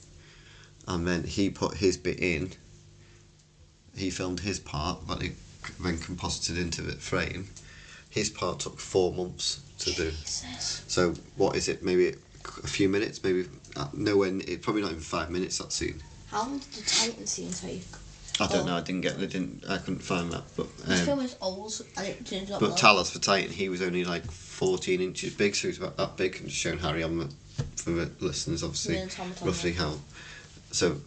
and 0.88 1.08
then 1.08 1.24
he 1.24 1.50
put 1.50 1.78
his 1.78 1.98
bit 1.98 2.20
in. 2.20 2.52
He 3.98 4.10
filmed 4.10 4.42
his 4.42 4.60
part, 4.60 5.08
but 5.08 5.22
he 5.22 5.32
then 5.82 5.98
composited 5.98 6.58
into 6.58 6.82
the 6.82 6.94
frame. 6.94 7.48
His 8.10 8.30
part 8.30 8.60
took 8.60 8.80
four 8.80 9.12
months 9.14 9.62
to 9.80 9.92
do. 9.94 10.12
So 10.12 11.16
what 11.36 11.56
is 11.56 11.68
it? 11.68 11.84
Maybe 11.84 12.10
a 12.64 12.68
few 12.68 12.90
minutes? 12.90 13.24
Maybe 13.24 13.48
uh, 13.76 13.88
nowhere. 13.94 14.32
It 14.48 14.62
probably 14.62 14.84
not 14.84 14.92
even 14.92 15.02
five 15.04 15.30
minutes. 15.30 15.58
That 15.58 15.72
scene. 15.72 16.02
How 16.30 16.44
long 16.44 16.60
did 16.60 16.72
the 16.72 16.90
Titan 16.90 17.26
scene 17.26 17.52
take? 17.52 17.86
I 18.40 18.48
don't 18.48 18.62
Oh. 18.62 18.66
know. 18.66 18.76
I 18.78 18.82
didn't 18.82 19.02
get. 19.02 19.18
They 19.18 19.28
didn't. 19.28 19.64
I 19.70 19.78
couldn't 19.78 20.00
find 20.02 20.32
that. 20.32 20.44
But 20.58 20.78
This 20.80 21.00
um, 21.02 21.06
film 21.06 21.20
is 21.22 21.36
old, 21.42 21.82
and 21.98 22.08
it 22.08 22.26
turns 22.26 22.52
out 22.52 22.60
But. 22.60 22.72
Talos 22.78 23.12
for 23.12 23.20
Titan, 23.20 23.52
he 23.52 23.70
was 23.70 23.82
only 23.82 24.04
like 24.04 24.30
14 24.30 25.00
inches 25.02 25.34
big, 25.34 25.56
so 25.56 25.62
he 25.64 25.68
was 25.70 25.78
about 25.78 25.96
that 25.98 26.18
big. 26.18 26.36
And 26.38 26.48
just 26.50 26.58
showing 26.60 26.80
Harry 26.80 27.04
on 27.04 27.18
the, 27.18 27.30
for 27.78 27.92
the 27.92 28.12
listeners, 28.20 28.62
obviously, 28.64 28.96
Yeah, 28.96 29.08
roughly 29.42 29.74
how. 29.74 29.96
So, 30.72 31.00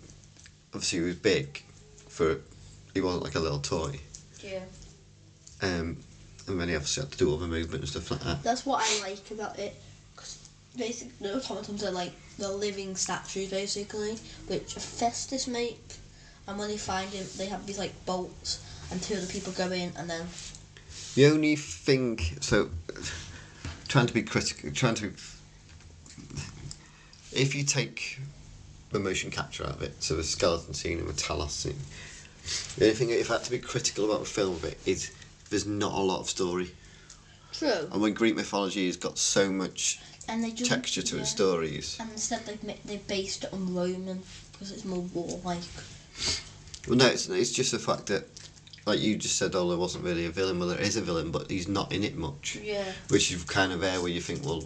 obviously, 0.73 1.01
he 1.01 1.05
was 1.05 1.17
big 1.17 1.63
for. 2.09 2.39
He 2.95 3.01
wasn't 3.03 3.25
like 3.25 3.35
a 3.35 3.41
little 3.41 3.61
toy. 3.61 4.01
Yeah. 4.43 4.61
Um, 5.61 5.99
and 6.47 6.59
then 6.61 6.69
he 6.69 6.75
obviously 6.77 7.03
had 7.03 7.13
to 7.13 7.19
do 7.19 7.31
all 7.31 7.37
the 7.37 7.47
movement 7.47 7.81
and 7.83 7.89
stuff 7.89 8.11
like 8.11 8.21
that. 8.21 8.43
That's 8.43 8.65
what 8.65 8.83
I 8.83 9.11
like 9.11 9.31
about 9.31 9.59
it. 9.59 9.75
Because 10.15 10.49
basically, 10.77 11.13
the 11.29 11.37
automatons 11.37 11.85
are 11.85 11.91
like 11.91 12.13
the 12.39 12.51
living 12.51 12.97
statues, 12.97 13.51
basically, 13.51 14.17
which 14.47 14.75
Hephaestus 14.75 15.47
make. 15.47 15.79
And 16.49 16.59
when 16.59 16.69
they 16.69 16.79
find 16.79 17.11
him, 17.11 17.27
they 17.37 17.45
have 17.47 17.67
these 17.67 17.79
like 17.79 17.93
bolts, 18.07 18.65
and 18.91 19.03
two 19.03 19.15
other 19.15 19.27
people 19.27 19.53
go 19.53 19.71
in, 19.71 19.93
and 19.99 20.09
then 20.09 20.27
The 21.15 21.27
only 21.27 21.57
thing, 21.57 22.19
so, 22.41 22.71
trying 23.87 24.07
to 24.07 24.15
be 24.15 24.23
critical, 24.23 24.71
trying 24.73 24.95
to. 24.97 25.13
If 27.33 27.55
you 27.55 27.65
take 27.65 28.19
the 28.91 28.99
motion 28.99 29.31
capture 29.31 29.65
out 29.65 29.77
of 29.77 29.83
it, 29.83 30.03
so 30.03 30.17
the 30.17 30.25
skeleton 30.25 30.73
scene 30.73 30.99
and 30.99 31.07
the 31.07 31.13
Talos 31.13 31.51
scene, 31.51 31.77
the 32.79 32.87
only 32.87 32.97
thing, 32.97 33.11
if 33.11 33.31
I 33.31 33.35
had 33.35 33.45
to 33.45 33.51
be 33.51 33.59
critical 33.59 34.07
about 34.07 34.21
the 34.21 34.27
film 34.27 34.55
of 34.55 34.65
it, 34.65 34.79
is 34.87 35.13
there's 35.51 35.67
not 35.67 35.93
a 35.93 36.01
lot 36.01 36.21
of 36.21 36.31
story. 36.31 36.71
true, 37.53 37.89
And 37.93 38.01
when 38.01 38.15
Greek 38.15 38.35
mythology 38.35 38.87
has 38.87 38.97
got 38.97 39.19
so 39.19 39.51
much 39.53 40.01
and 40.27 40.43
they 40.43 40.53
just 40.53 40.71
texture 40.71 41.03
to 41.03 41.17
yeah. 41.17 41.21
its 41.21 41.31
stories, 41.31 41.99
And 42.01 42.11
instead, 42.13 42.47
they 42.47 42.59
ma- 42.67 42.79
they 42.87 42.97
based 42.97 43.45
it 43.45 43.53
on 43.53 43.75
Roman 43.75 44.23
because 44.53 44.73
it's 44.73 44.87
more 44.87 45.03
warlike. 45.13 45.61
Well, 46.89 46.99
no, 46.99 47.07
it's, 47.07 47.29
it's 47.29 47.53
just 47.53 47.73
the 47.73 47.79
fact 47.79 48.07
that, 48.07 48.25
like 48.87 49.01
you 49.01 49.17
just 49.17 49.37
said, 49.37 49.53
there 49.53 49.63
wasn't 49.65 50.05
really 50.05 50.27
a 50.27 50.31
villain. 50.31 50.59
Well, 50.59 50.69
there 50.69 50.81
is 50.81 50.97
a 50.97 51.03
villain, 51.03 51.31
but 51.31 51.51
he's 51.51 51.69
not 51.69 51.93
in 51.93 52.05
it 52.05 52.17
much. 52.17 52.57
Yeah. 52.63 52.85
Which 53.09 53.31
is 53.33 53.45
kind 53.45 53.73
of 53.73 53.81
there 53.81 54.01
where 54.01 54.11
you 54.11 54.21
think, 54.21 54.45
well, 54.45 54.65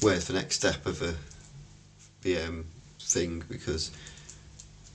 where's 0.00 0.26
the 0.26 0.34
next 0.34 0.56
step 0.56 0.84
of 0.86 0.98
the, 0.98 1.14
the 2.22 2.38
um, 2.38 2.64
thing? 3.00 3.42
Because, 3.48 3.90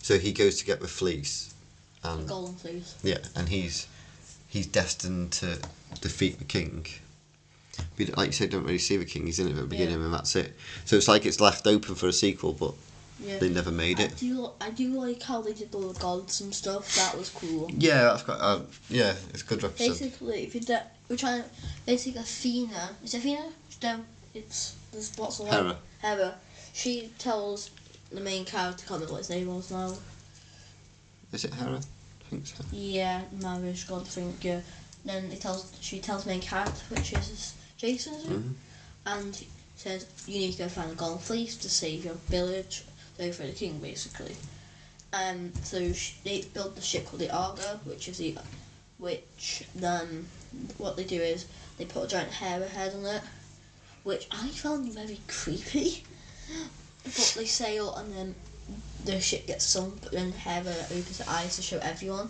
so 0.02 0.18
he 0.18 0.32
goes 0.32 0.58
to 0.60 0.66
get 0.66 0.80
the 0.80 0.88
fleece, 0.88 1.54
and 2.04 2.28
Golden 2.28 2.56
fleece. 2.56 2.96
yeah, 3.04 3.18
and 3.36 3.50
he's 3.50 3.88
he's 4.48 4.68
destined 4.68 5.32
to 5.34 5.58
defeat 6.02 6.38
the 6.40 6.46
king. 6.46 6.86
But 7.98 8.18
like 8.18 8.28
you 8.28 8.34
said, 8.34 8.50
don't 8.50 8.64
really 8.64 8.78
see 8.78 8.98
the 8.98 9.06
king. 9.06 9.26
He's 9.26 9.40
in 9.40 9.48
it 9.48 9.52
at 9.52 9.56
the 9.58 9.64
beginning, 9.64 10.00
Yeah. 10.00 10.06
and 10.06 10.14
that's 10.14 10.36
it. 10.36 10.54
So 10.86 10.96
it's 10.96 11.08
like 11.08 11.26
it's 11.26 11.40
left 11.40 11.68
open 11.68 11.96
for 11.96 12.08
a 12.08 12.14
sequel, 12.14 12.54
but 12.54 12.74
Yeah. 13.20 13.40
they 13.40 13.50
never 13.50 13.72
made 13.72 14.00
it. 14.00 14.12
I 14.12 14.16
do, 14.16 14.50
I 14.62 14.70
do 14.70 14.90
like 14.90 15.24
how 15.24 15.42
they 15.42 15.54
did 15.54 15.74
all 15.74 15.90
the 15.90 16.00
gods 16.00 16.42
and 16.42 16.54
stuff. 16.54 16.96
That 16.96 17.18
was 17.18 17.30
cool. 17.30 17.70
Yeah, 17.76 18.04
that's 18.04 18.24
quite. 18.24 18.38
Uh, 18.40 18.60
yeah, 18.90 19.14
it's 19.32 19.42
good 19.44 19.64
representation. 19.64 20.10
Basically, 20.10 20.44
if 20.44 20.54
you 20.56 20.62
do, 20.62 20.78
we're 21.10 21.16
trying. 21.18 21.44
Basically, 21.86 22.22
Athena 22.22 22.90
is 23.04 23.14
it 23.14 23.18
Athena? 23.20 23.50
No, 23.84 24.00
it's 24.34 24.76
there's 24.92 25.18
lots 25.18 25.40
of 25.40 25.48
Hera. 25.48 25.76
Hera. 26.02 26.36
She 26.74 27.10
tells 27.18 27.72
the 28.12 28.22
main 28.22 28.46
character, 28.46 28.86
can't 28.86 28.92
remember 29.02 29.14
what 29.14 29.18
his 29.20 29.30
name 29.30 29.48
was 29.48 29.72
now. 29.72 29.94
Is 31.34 31.44
it 31.46 31.54
Hera? 31.54 31.78
I 31.80 32.30
think 32.30 32.46
so. 32.46 32.64
Yeah, 32.72 33.22
marriage 33.42 33.88
god 33.88 34.08
thing. 34.08 34.34
Yeah. 34.42 34.62
Then 35.06 35.32
it 35.32 35.42
tells 35.42 35.72
she 35.82 36.00
tells 36.00 36.26
main 36.26 36.42
character, 36.42 36.82
which 36.90 37.14
is 37.14 37.54
Jason? 37.78 38.14
Mhm. 38.14 38.54
and 39.06 39.46
says 39.78 40.06
you 40.28 40.40
need 40.40 40.52
to 40.54 40.58
go 40.58 40.68
find 40.68 40.92
the 40.92 40.96
golden 40.96 41.20
fleece 41.20 41.56
to 41.56 41.70
save 41.70 42.04
your 42.04 42.16
village, 42.30 42.84
go 43.18 43.32
for 43.32 43.44
the 43.44 43.52
king, 43.52 43.80
basically. 43.80 44.36
And 45.14 45.56
so 45.64 45.92
sh- 45.94 46.16
they 46.24 46.42
build 46.54 46.76
the 46.76 46.82
ship 46.82 47.06
called 47.06 47.22
the 47.22 47.34
Argo, 47.34 47.80
which 47.86 48.08
is 48.08 48.18
the, 48.18 48.38
which 48.98 49.64
then 49.76 50.28
what 50.78 50.98
they 50.98 51.04
do 51.04 51.22
is 51.22 51.46
they 51.78 51.86
put 51.86 52.06
a 52.06 52.08
giant 52.08 52.32
hair 52.32 52.66
head 52.68 52.94
on 52.94 53.06
it, 53.06 53.22
which 54.04 54.28
I 54.32 54.48
found 54.50 54.92
very 54.94 55.20
creepy. 55.28 56.04
But 57.04 57.36
they 57.38 57.46
sail 57.46 57.96
and 57.96 58.14
then 58.14 58.36
the 59.06 59.22
ship 59.22 59.48
gets 59.48 59.66
sunk, 59.66 60.02
but 60.02 60.12
then 60.12 60.32
Hera 60.34 60.76
opens 60.92 61.20
her 61.20 61.26
eyes 61.30 61.56
to 61.56 61.62
show 61.62 61.78
everyone. 61.80 62.30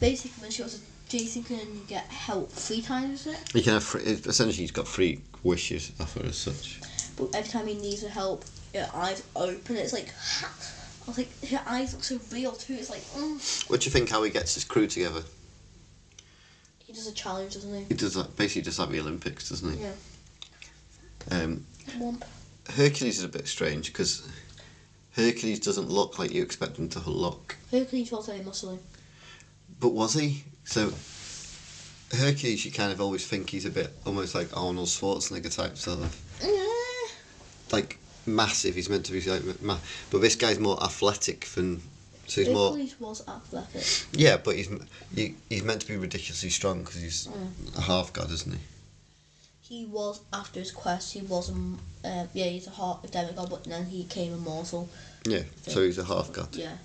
Basically, 0.00 0.42
when 0.42 0.50
she 0.50 0.64
to 0.64 0.78
Jason 1.08 1.44
can 1.44 1.84
get 1.86 2.04
help 2.06 2.50
three 2.50 2.82
times, 2.82 3.26
is 3.26 3.34
it? 3.34 3.54
You 3.54 3.62
can 3.62 3.74
have 3.74 3.84
free, 3.84 4.02
essentially 4.02 4.54
he's 4.54 4.72
got 4.72 4.88
three 4.88 5.20
wishes 5.44 5.92
off 6.00 6.14
her 6.14 6.24
as 6.26 6.36
such. 6.36 6.80
But 7.16 7.34
every 7.34 7.48
time 7.50 7.66
he 7.68 7.74
needs 7.74 8.02
her 8.02 8.08
help, 8.08 8.44
her 8.76 8.90
eyes 8.94 9.22
open. 9.34 9.76
It's 9.76 9.92
like! 9.92 10.08
I 10.42 11.08
was 11.10 11.18
like, 11.18 11.44
her 11.50 11.62
eyes 11.66 11.92
look 11.94 12.02
so 12.02 12.18
real 12.32 12.52
too. 12.52 12.74
It's 12.74 12.90
like, 12.90 13.02
mm. 13.14 13.70
What 13.70 13.80
do 13.80 13.84
you 13.86 13.92
think 13.92 14.08
how 14.10 14.22
he 14.24 14.30
gets 14.30 14.54
his 14.54 14.64
crew 14.64 14.86
together? 14.88 15.22
he 16.84 16.92
does 16.92 17.06
a 17.06 17.12
challenge, 17.12 17.54
doesn't 17.54 17.72
he? 17.74 17.84
He 17.84 17.94
does 17.94 18.14
that 18.14 18.36
basically 18.36 18.62
just 18.62 18.78
like 18.78 18.90
the 18.90 19.00
Olympics, 19.00 19.48
doesn't 19.50 19.76
he? 19.76 19.82
Yeah. 19.82 19.92
Um, 21.30 21.64
Womp. 21.98 22.22
Hercules 22.70 23.18
is 23.18 23.24
a 23.24 23.28
bit 23.28 23.46
strange 23.48 23.86
because 23.92 24.26
Hercules 25.12 25.60
doesn't 25.60 25.88
look 25.90 26.18
like 26.18 26.32
you 26.32 26.42
expect 26.42 26.76
him 26.78 26.88
to 26.90 27.00
look. 27.10 27.56
Hercules 27.70 28.10
was 28.12 28.26
very 28.26 28.40
muscly. 28.40 28.78
But 29.80 29.88
was 29.92 30.14
he? 30.14 30.44
So 30.64 30.92
Hercules, 32.16 32.64
you 32.64 32.70
kind 32.72 32.92
of 32.92 33.00
always 33.00 33.26
think 33.26 33.50
he's 33.50 33.64
a 33.66 33.70
bit 33.70 33.92
almost 34.04 34.34
like 34.34 34.56
Arnold 34.56 34.88
Schwarzenegger 34.88 35.54
type, 35.54 35.76
sort 35.76 36.00
of 36.00 36.20
Eh. 36.42 37.08
like 37.72 37.98
massive. 38.26 38.74
He's 38.74 38.88
meant 38.88 39.06
to 39.06 39.12
be 39.12 39.20
like, 39.22 39.62
ma- 39.62 39.78
but 40.10 40.20
this 40.20 40.34
guy's 40.36 40.58
more 40.58 40.82
athletic 40.82 41.46
than. 41.54 41.82
So 42.26 42.40
he's 42.42 42.50
more. 42.50 42.76
Was 42.98 43.22
athletic. 43.28 43.84
Yeah, 44.12 44.36
but 44.36 44.56
he's 44.56 44.68
he, 45.14 45.34
he's 45.48 45.62
meant 45.62 45.80
to 45.82 45.86
be 45.86 45.96
ridiculously 45.96 46.50
strong 46.50 46.80
because 46.80 47.00
he's 47.00 47.28
a 47.76 47.80
half 47.82 48.12
god, 48.12 48.30
isn't 48.32 48.52
he? 48.52 48.60
He 49.62 49.84
was 49.86 50.20
after 50.32 50.60
his 50.60 50.70
quest. 50.72 51.12
He 51.12 51.22
was 51.22 51.50
um, 51.50 51.78
uh, 52.04 52.26
yeah, 52.34 52.46
he's 52.46 52.66
a 52.66 52.70
a 52.70 53.08
demigod, 53.10 53.50
but 53.50 53.64
then 53.64 53.86
he 53.86 54.02
became 54.02 54.32
immortal. 54.32 54.88
Yeah. 55.24 55.42
So 55.66 55.82
he's 55.84 55.98
a 55.98 56.04
half 56.04 56.32
god. 56.32 56.54
Yeah, 56.54 56.76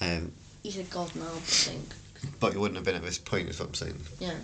Um, 0.00 0.32
he's 0.62 0.78
a 0.78 0.84
god 0.84 1.14
now. 1.16 1.24
I 1.26 1.38
think. 1.40 1.88
but 2.40 2.52
he 2.52 2.58
wouldn't 2.58 2.76
have 2.76 2.84
been 2.84 2.94
at 2.96 3.02
this 3.02 3.18
point, 3.18 3.48
is 3.48 3.58
what 3.60 3.68
I'm 3.68 3.74
saying. 3.74 4.00
Yeah. 4.20 4.34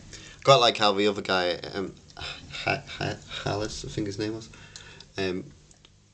Quite 0.44 0.56
like 0.56 0.76
how 0.76 0.92
the 0.92 1.06
other 1.08 1.22
guy, 1.22 1.54
um, 1.74 1.94
ha- 2.16 2.82
ha- 2.98 3.16
Hallis, 3.44 3.84
I 3.84 3.88
think 3.88 4.06
his 4.08 4.18
name 4.18 4.34
was, 4.34 4.48
um, 5.16 5.44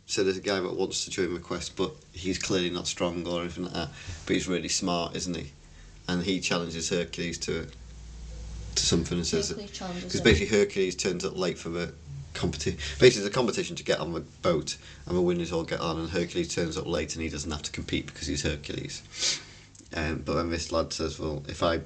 so 0.07 0.23
there's 0.23 0.37
a 0.37 0.43
guy 0.43 0.61
that 0.61 0.75
wants 0.75 1.05
to 1.05 1.11
join 1.11 1.33
the 1.33 1.41
quest, 1.41 1.77
but 1.77 1.93
he's 2.13 2.39
clearly 2.39 2.71
not 2.71 2.87
strong 2.87 3.27
or 3.27 3.41
anything 3.41 3.65
like 3.65 3.73
that. 3.73 3.89
But 4.27 4.35
he's 4.35 4.47
really 4.47 4.69
smart, 4.69 5.17
isn't 5.17 5.37
he? 5.37 5.53
And 6.09 6.23
he 6.23 6.41
challenges 6.41 6.91
Hercules 6.91 7.39
to 7.39 7.67
to 8.75 8.85
something 8.85 9.19
and 9.19 9.27
says 9.27 9.53
because 9.53 10.21
basically 10.21 10.59
Hercules 10.59 10.97
turns 10.97 11.25
up 11.25 11.37
late 11.37 11.57
for 11.57 11.69
the 11.69 11.95
competition. 12.35 12.79
Basically, 12.99 13.27
it's 13.27 13.35
a 13.35 13.39
competition 13.39 13.77
to 13.77 13.85
get 13.85 14.01
on 14.01 14.13
the 14.13 14.21
boat, 14.21 14.77
and 15.07 15.17
the 15.17 15.23
winners 15.23 15.53
all 15.53 15.63
get 15.63 15.81
on, 15.81 15.99
and 15.99 16.11
Hercules 16.11 16.53
turns 16.55 16.77
up 16.77 16.87
late, 16.87 17.15
and 17.15 17.23
he 17.23 17.31
doesn't 17.31 17.51
have 17.51 17.63
to 17.63 17.71
compete 17.71 18.07
because 18.07 18.27
he's 18.27 18.43
Hercules. 18.43 19.41
Um, 19.97 20.23
but 20.25 20.35
then 20.35 20.51
this 20.51 20.73
lad 20.73 20.93
says, 20.93 21.19
"Well, 21.19 21.45
if 21.49 21.63
I 21.63 21.81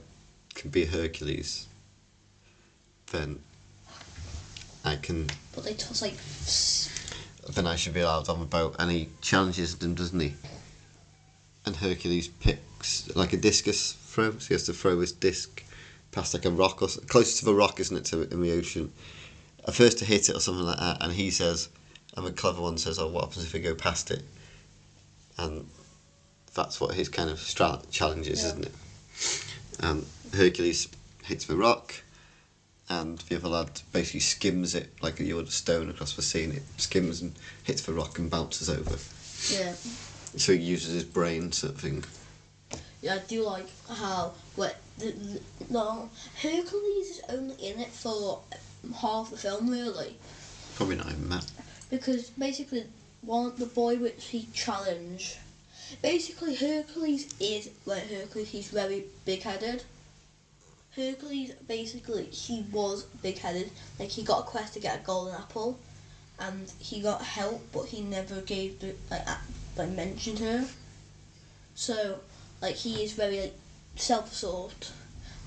can 0.55 0.71
be 0.71 0.87
Hercules, 0.87 1.67
then 3.13 3.41
I 4.85 4.97
can 4.97 5.29
But 5.55 5.65
they 5.65 5.75
toss 5.75 6.03
like 6.03 6.15
then 7.55 7.67
I 7.67 7.77
should 7.77 7.95
be 7.95 8.01
allowed 8.01 8.29
on 8.29 8.41
the 8.41 8.47
boat. 8.47 8.77
And 8.79 8.91
he 8.91 9.09
challenges 9.21 9.77
them, 9.77 9.95
doesn't 9.95 10.19
he? 10.21 10.35
And 11.67 11.77
Hercules 11.77 12.29
picks 12.29 13.15
like 13.15 13.33
a 13.33 13.37
discus 13.37 13.93
throw, 13.93 14.33
so 14.39 14.49
he 14.49 14.55
has 14.55 14.65
to 14.65 14.73
throw 14.73 15.01
his 15.01 15.13
disc 15.13 15.63
past 16.13 16.35
like 16.35 16.45
a 16.45 16.51
rock 16.51 16.81
or 16.83 16.89
closer 17.09 17.39
to 17.41 17.45
the 17.45 17.55
rock, 17.55 17.81
isn't 17.81 17.97
it, 17.97 18.05
to 18.07 18.23
in 18.23 18.41
the 18.41 18.53
ocean? 18.53 18.93
At 19.67 19.75
first 19.75 19.99
to 19.99 20.05
hit 20.05 20.29
it 20.29 20.37
or 20.37 20.41
something 20.41 20.65
like 20.65 20.79
that, 20.79 21.03
and 21.03 21.13
he 21.13 21.31
says, 21.31 21.69
and 22.17 22.27
the 22.27 22.33
clever 22.33 22.63
one 22.63 22.79
says, 22.79 22.99
"Oh, 22.99 23.09
what 23.09 23.25
happens 23.25 23.45
if 23.45 23.53
we 23.53 23.61
go 23.61 23.75
past 23.75 24.11
it?" 24.11 24.23
And 25.37 25.69
that's 26.55 26.81
what 26.81 26.95
his 26.95 27.09
kind 27.09 27.29
of 27.29 27.39
stra- 27.39 27.83
challenge 27.91 28.27
is, 28.29 28.41
Yeah. 28.43 28.49
isn't 28.49 28.65
it? 28.65 28.75
And 29.81 30.07
Hercules 30.33 30.89
hits 31.25 31.45
the 31.45 31.57
rock, 31.57 32.03
and 32.89 33.19
the 33.19 33.37
other 33.37 33.49
lad 33.49 33.81
basically 33.93 34.21
skims 34.21 34.75
it 34.75 34.91
like 35.03 35.21
you 35.21 35.37
would 35.37 35.49
a 35.49 35.51
stone 35.51 35.91
across 35.91 36.15
the 36.15 36.23
sea, 36.23 36.45
and 36.45 36.55
it 36.55 36.63
skims 36.79 37.21
and 37.21 37.35
hits 37.65 37.83
the 37.83 37.93
rock 37.93 38.19
and 38.19 38.31
bounces 38.31 38.69
over. 38.71 38.97
yeah. 39.53 39.73
So 40.37 40.53
he 40.53 40.59
uses 40.59 40.95
his 40.95 41.05
brain 41.05 41.53
sort 41.53 41.75
of 41.75 41.81
thing. 41.81 42.05
Yeah, 43.01 43.15
I 43.15 43.19
do 43.21 43.43
like 43.45 43.67
how 43.89 44.33
what 44.57 44.77
the, 44.99 45.41
no 45.71 46.11
Hercules 46.43 47.09
is 47.11 47.21
only 47.29 47.55
in 47.55 47.79
it 47.79 47.91
for 47.91 48.41
half 49.01 49.31
the 49.31 49.37
film 49.37 49.69
really 49.71 50.17
Probably 50.75 50.97
not 50.97 51.07
even 51.11 51.29
that. 51.31 51.51
because 51.91 52.31
basically 52.31 52.85
one 53.23 53.53
the 53.57 53.67
boy 53.67 53.97
which 53.97 54.25
he 54.27 54.49
challenged 54.53 55.37
basically 56.03 56.55
Hercules 56.55 57.33
is 57.41 57.71
like 57.87 58.09
Hercules 58.11 58.49
he's 58.51 58.69
very 58.69 59.05
big 59.25 59.43
headed. 59.43 59.83
Hercules 60.99 61.53
basically 61.69 62.25
he 62.25 62.65
was 62.73 63.05
big 63.23 63.39
headed 63.39 63.71
like 63.99 64.11
he 64.11 64.23
got 64.23 64.41
a 64.41 64.43
quest 64.43 64.75
to 64.75 64.81
get 64.81 65.01
a 65.01 65.03
golden 65.05 65.35
apple 65.35 65.79
and 66.41 66.71
he 66.79 67.01
got 67.01 67.23
help 67.23 67.63
but 67.73 67.85
he 67.85 68.01
never 68.01 68.41
gave 68.41 68.81
the 68.81 68.95
like, 69.11 69.27
like 69.77 69.91
mentioned 69.91 70.41
her. 70.41 70.67
So 71.75 72.19
like 72.61 72.75
he 72.75 73.03
is 73.05 73.13
very 73.13 73.41
like 73.41 73.55
self-absorbed. 73.97 74.89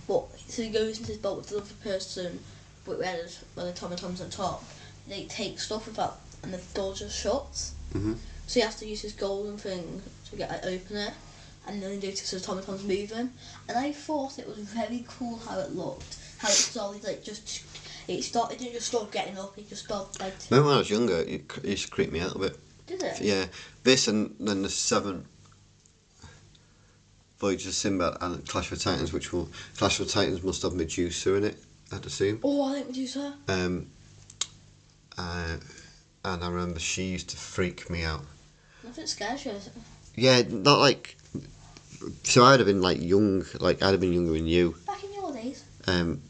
But 0.07 0.23
so 0.47 0.63
he 0.63 0.69
goes 0.69 0.97
into 0.97 1.09
his 1.11 1.17
boat 1.17 1.37
with 1.37 1.47
the 1.49 1.57
other 1.57 1.73
person 1.83 2.39
but 2.85 2.99
where 2.99 3.27
the 3.55 3.71
Tommy 3.73 3.95
Tom's 3.95 4.21
on 4.21 4.29
top 4.29 4.63
they 5.07 5.25
take 5.25 5.59
stuff 5.59 5.85
without 5.87 6.19
and 6.43 6.53
the 6.53 6.61
door 6.73 6.93
just 6.93 7.17
shuts. 7.17 7.73
Mhm. 7.93 8.17
so 8.47 8.59
he 8.59 8.61
has 8.61 8.77
to 8.77 8.87
use 8.87 9.01
his 9.01 9.13
golden 9.13 9.57
thing 9.57 10.01
to 10.29 10.35
get 10.37 10.49
like, 10.49 10.63
open 10.65 10.97
it 10.97 11.13
and 11.67 11.81
then 11.81 11.91
he 11.91 12.07
notices 12.07 12.31
the 12.31 12.39
Tommy 12.39 12.61
Tom's 12.63 12.83
moving 12.83 13.31
and 13.69 13.77
I 13.77 13.91
thought 13.91 14.39
it 14.39 14.47
was 14.47 14.57
very 14.57 15.05
cool 15.07 15.37
how 15.47 15.59
it 15.59 15.71
looked 15.75 16.17
how 16.39 16.47
it 16.49 16.53
started 16.53 17.03
like 17.03 17.23
just 17.23 17.63
it 18.07 18.23
started 18.23 18.57
didn't 18.57 18.73
just 18.73 18.87
start 18.87 19.11
getting 19.11 19.37
up 19.37 19.57
it 19.57 19.69
just 19.69 19.85
started 19.85 20.19
like 20.19 20.33
Remember 20.49 20.67
when 20.69 20.75
I 20.75 20.79
was 20.79 20.89
younger, 20.89 21.19
it, 21.19 21.43
it 21.63 21.65
used 21.65 21.85
to 21.85 21.91
creep 21.91 22.11
me 22.11 22.19
out 22.19 22.35
a 22.35 22.39
bit. 22.39 22.57
did 22.87 23.03
it 23.03 23.21
Yeah, 23.21 23.45
this 23.83 24.07
and 24.07 24.35
then 24.39 24.61
the 24.63 24.69
seven 24.69 25.25
Voyage 27.39 27.65
of 27.65 27.73
Sinbad 27.73 28.17
and 28.21 28.47
Clash 28.47 28.71
of 28.71 28.79
Titans, 28.81 29.11
which 29.13 29.33
will 29.33 29.49
Clash 29.77 29.99
of 29.99 30.07
Titans 30.09 30.43
must 30.43 30.61
have 30.61 30.73
Medusa 30.73 31.33
in 31.35 31.43
it, 31.45 31.57
I'd 31.91 32.05
assume. 32.05 32.39
oh 32.43 32.75
I 32.75 32.81
think 32.81 33.07
sir 33.07 33.33
Um, 33.47 33.87
uh, 35.17 35.57
and 36.23 36.43
I 36.43 36.47
remember 36.49 36.79
she 36.79 37.03
used 37.05 37.29
to 37.29 37.37
freak 37.37 37.89
me 37.89 38.03
out. 38.03 38.23
nothing 38.83 39.07
scares 39.07 39.45
you 39.45 39.53
Yeah, 40.15 40.41
not 40.49 40.79
like. 40.79 41.15
So 42.23 42.43
I'd 42.43 42.59
have 42.59 42.67
been 42.67 42.81
like 42.81 43.01
young, 43.01 43.45
like 43.59 43.81
I'd 43.81 43.91
have 43.91 43.99
been 43.99 44.13
younger 44.13 44.33
than 44.33 44.47
you. 44.47 44.75
back 44.87 45.03
in 45.03 45.13
your 45.13 45.31
days 45.33 45.63
Um, 45.87 46.21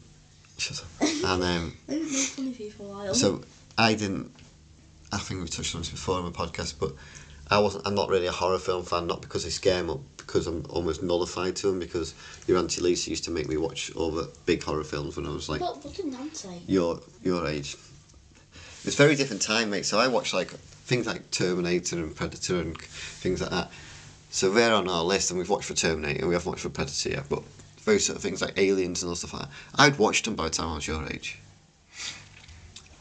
shut 0.58 0.80
up. 0.80 1.08
And 1.24 1.42
um, 1.42 1.76
maybe 1.88 2.02
it's 2.02 2.28
funny 2.30 2.52
for 2.52 2.62
you 2.62 2.70
for 2.70 2.82
a 2.82 2.86
while 2.86 3.14
so 3.14 3.42
I 3.78 3.94
didn't. 3.94 4.30
I 5.10 5.18
think 5.18 5.42
we 5.42 5.48
touched 5.48 5.74
on 5.74 5.80
this 5.82 5.90
before 5.90 6.18
in 6.18 6.24
the 6.24 6.30
podcast, 6.30 6.74
but 6.78 6.92
I 7.50 7.58
wasn't. 7.58 7.86
I'm 7.86 7.94
not 7.94 8.08
really 8.08 8.26
a 8.26 8.32
horror 8.32 8.58
film 8.58 8.84
fan, 8.84 9.06
not 9.06 9.22
because 9.22 9.44
they 9.44 9.50
scare 9.50 9.82
me, 9.82 9.96
because 10.16 10.46
I'm 10.46 10.64
almost 10.68 11.02
nullified 11.02 11.56
to 11.56 11.68
them. 11.68 11.78
Because 11.78 12.14
your 12.46 12.58
auntie 12.58 12.80
Lisa 12.80 13.10
used 13.10 13.24
to 13.24 13.30
make 13.30 13.48
me 13.48 13.56
watch 13.56 13.92
all 13.94 14.10
the 14.10 14.30
big 14.46 14.62
horror 14.62 14.84
films 14.84 15.16
when 15.16 15.26
I 15.26 15.30
was 15.30 15.48
like 15.48 15.60
What, 15.60 15.84
what 15.84 15.94
did 15.94 16.06
your 16.66 17.00
your 17.22 17.46
age. 17.46 17.76
It's 18.84 18.96
very 18.96 19.14
different 19.14 19.42
time, 19.42 19.70
mate. 19.70 19.86
So 19.86 19.98
I 19.98 20.08
watched 20.08 20.34
like 20.34 20.52
things 20.92 21.06
like 21.06 21.30
Terminator 21.30 21.96
and 21.96 22.14
Predator 22.14 22.60
and 22.60 22.78
things 22.78 23.40
like 23.40 23.48
that. 23.50 23.70
So 24.30 24.50
they're 24.50 24.74
on 24.74 24.90
our 24.90 25.02
list, 25.02 25.30
and 25.30 25.38
we've 25.38 25.48
watched 25.48 25.64
for 25.64 25.72
Terminator, 25.72 26.18
and 26.18 26.28
we 26.28 26.34
haven't 26.34 26.50
watched 26.50 26.60
for 26.60 26.68
Predator 26.68 27.08
yet. 27.08 27.24
But 27.30 27.42
those 27.86 28.04
sort 28.04 28.16
of 28.16 28.22
things 28.22 28.42
like 28.42 28.58
Aliens 28.58 29.02
and 29.02 29.08
all 29.08 29.16
stuff 29.16 29.32
like 29.32 29.44
that, 29.44 29.50
I'd 29.76 29.98
watched 29.98 30.26
them 30.26 30.34
by 30.36 30.44
the 30.44 30.50
time 30.50 30.68
I 30.68 30.74
was 30.74 30.86
your 30.86 31.02
age. 31.06 31.38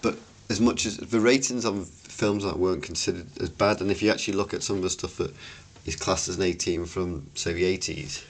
But 0.01 0.17
as 0.49 0.61
much 0.61 0.85
as 0.85 0.99
the 0.99 1.19
ratings 1.19 1.65
on 1.65 1.83
films 1.83 2.45
that 2.45 2.57
weren't 2.57 2.81
considered 2.81 3.27
as 3.41 3.49
bad, 3.49 3.81
and 3.81 3.91
if 3.91 4.01
you 4.01 4.09
actually 4.09 4.35
look 4.35 4.53
at 4.53 4.63
some 4.63 4.77
of 4.77 4.83
the 4.83 4.89
stuff 4.89 5.17
that 5.17 5.35
is 5.85 5.97
classed 5.97 6.29
as 6.29 6.37
an 6.37 6.43
18 6.43 6.85
from 6.85 7.29
say 7.35 7.51
the 7.51 7.77
80s. 7.77 8.23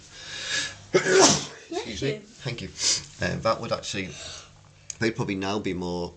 Excuse 1.72 2.02
me. 2.02 2.20
Thank 2.24 2.64
you. 2.64 2.70
Uh, 3.22 3.36
that 3.42 3.62
would 3.62 3.72
actually, 3.72 4.10
they'd 4.98 5.16
probably 5.16 5.36
now 5.36 5.60
be 5.60 5.76
more 5.76 6.14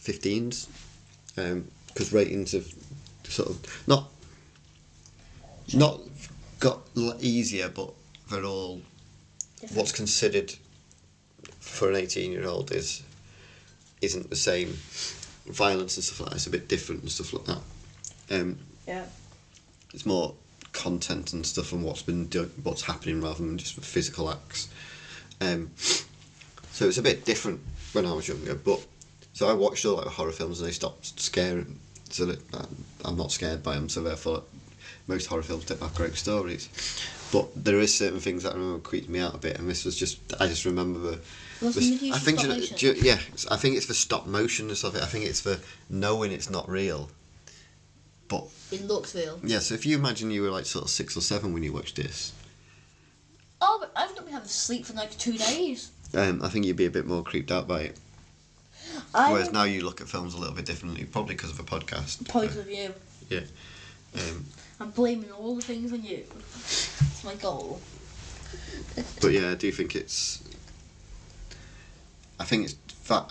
15s, 0.00 0.68
because 1.98 2.12
ratings 2.12 2.52
have 2.52 2.72
sort 3.24 3.50
of 3.50 3.84
not 3.88 4.08
not 5.74 6.00
got 6.60 6.78
easier, 7.18 7.68
but 7.68 7.92
they're 8.30 8.44
all 8.44 8.80
what's 9.74 9.90
considered 9.90 10.54
for 11.58 11.90
an 11.90 11.96
18 11.96 12.30
year 12.30 12.46
old 12.46 12.70
is 12.70 13.02
isn't 14.00 14.30
the 14.30 14.36
same 14.36 14.68
violence 15.46 15.96
and 15.96 16.04
stuff 16.04 16.20
like 16.20 16.30
that. 16.30 16.36
It's 16.36 16.46
a 16.46 16.50
bit 16.50 16.68
different 16.68 17.02
and 17.02 17.10
stuff 17.10 17.32
like 17.32 17.46
that. 17.46 17.62
Um, 18.30 18.58
Yeah. 18.86 19.04
it's 19.92 20.06
more 20.06 20.34
content 20.72 21.32
and 21.32 21.44
stuff 21.44 21.72
and 21.72 21.82
what's 21.82 22.02
been 22.02 22.28
done, 22.28 22.52
what's 22.62 22.82
happening 22.82 23.20
rather 23.20 23.44
than 23.44 23.58
just 23.58 23.74
physical 23.74 24.30
acts. 24.30 24.68
Um, 25.40 25.72
so 26.70 26.86
it's 26.86 26.98
a 26.98 27.02
bit 27.02 27.24
different 27.24 27.60
when 27.92 28.06
I 28.06 28.12
was 28.12 28.28
younger, 28.28 28.54
but 28.54 28.86
so 29.38 29.48
I 29.48 29.52
watched 29.52 29.84
all 29.84 29.96
like 29.98 30.06
horror 30.06 30.32
films 30.32 30.58
and 30.60 30.68
they 30.68 30.72
stopped 30.72 31.20
scaring 31.20 31.78
so 32.10 32.26
that 32.26 32.40
I'm- 33.04 33.16
not 33.16 33.32
scared 33.32 33.62
by 33.62 33.74
them. 33.74 33.88
So 33.88 34.02
therefore, 34.02 34.42
most 35.06 35.26
horror 35.26 35.42
films 35.42 35.64
don't 35.64 35.80
have 35.80 35.94
great 35.94 36.14
stories. 36.16 36.68
But 37.32 37.48
there 37.64 37.78
is 37.80 37.94
certain 37.94 38.20
things 38.20 38.42
that 38.44 38.52
I 38.52 38.56
remember 38.56 38.78
creeped 38.80 39.08
me 39.08 39.18
out 39.18 39.34
a 39.34 39.38
bit, 39.38 39.58
and 39.58 39.68
this 39.68 39.84
was 39.84 39.96
just 39.96 40.18
I 40.40 40.46
just 40.46 40.64
remember 40.64 40.98
the. 40.98 41.18
The- 41.60 42.10
I 42.14 42.18
think 42.18 42.38
ju- 42.40 42.48
motion? 42.48 42.96
yeah, 43.04 43.18
I 43.50 43.56
think 43.56 43.76
it's 43.76 43.86
the 43.86 43.94
stop 43.94 44.26
motionness 44.26 44.84
of 44.84 44.94
it. 44.94 45.02
I 45.02 45.06
think 45.06 45.24
it's 45.26 45.40
the 45.40 45.58
knowing 45.90 46.30
it's 46.32 46.48
not 46.48 46.68
real. 46.68 47.10
But 48.28 48.44
It 48.70 48.84
looks 48.86 49.14
real. 49.14 49.40
yeah, 49.42 49.58
so 49.58 49.74
if 49.74 49.84
you 49.86 49.96
imagine 49.96 50.30
you 50.30 50.42
were 50.42 50.50
like 50.50 50.66
sort 50.66 50.84
of 50.84 50.90
six 50.90 51.16
or 51.16 51.20
seven 51.22 51.52
when 51.52 51.62
you 51.62 51.72
watched 51.72 51.96
this, 51.96 52.32
Oh, 53.60 53.78
but 53.80 53.90
I've 53.96 54.14
not 54.14 54.24
been 54.24 54.34
having 54.34 54.48
sleep 54.48 54.86
for 54.86 54.92
like 54.92 55.16
two 55.18 55.36
days. 55.36 55.90
um, 56.14 56.42
I 56.42 56.48
think 56.48 56.64
you'd 56.64 56.76
be 56.76 56.84
a 56.86 56.90
bit 56.90 57.06
more 57.06 57.22
creeped 57.24 57.50
out 57.50 57.66
by 57.66 57.80
it. 57.82 57.96
I 59.14 59.32
Whereas 59.32 59.52
now 59.52 59.64
you 59.64 59.82
look 59.82 60.00
at 60.00 60.08
films 60.08 60.34
a 60.34 60.38
little 60.38 60.54
bit 60.54 60.66
differently, 60.66 61.04
probably 61.04 61.34
because 61.34 61.50
of 61.50 61.58
a 61.60 61.62
podcast. 61.62 62.28
point 62.28 62.54
of 62.54 62.66
view. 62.66 62.92
Um, 64.14 64.44
I'm 64.80 64.90
blaming 64.90 65.30
all 65.32 65.56
the 65.56 65.62
things 65.62 65.92
on 65.92 66.02
you. 66.02 66.24
It's 66.56 67.22
my 67.24 67.34
goal. 67.34 67.80
but 69.20 69.32
yeah, 69.32 69.50
I 69.50 69.54
do 69.54 69.70
think 69.72 69.94
it's. 69.94 70.42
I 72.38 72.44
think 72.44 72.64
it's. 72.66 72.76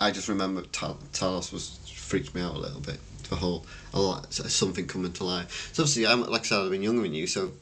I 0.00 0.10
just 0.10 0.28
remember 0.28 0.62
Tal- 0.72 0.98
Talos 1.12 1.52
was 1.52 1.78
freaked 1.94 2.34
me 2.34 2.42
out 2.42 2.54
a 2.54 2.58
little 2.58 2.80
bit. 2.80 2.98
The 3.28 3.36
whole 3.36 3.66
a 3.92 4.00
lot 4.00 4.32
something 4.32 4.86
coming 4.86 5.12
to 5.12 5.24
life. 5.24 5.70
So 5.72 5.82
obviously, 5.82 6.06
I'm 6.06 6.22
like 6.22 6.42
I 6.42 6.44
said, 6.44 6.60
I've 6.60 6.70
been 6.70 6.82
younger 6.82 7.02
than 7.02 7.14
you, 7.14 7.26
so 7.26 7.52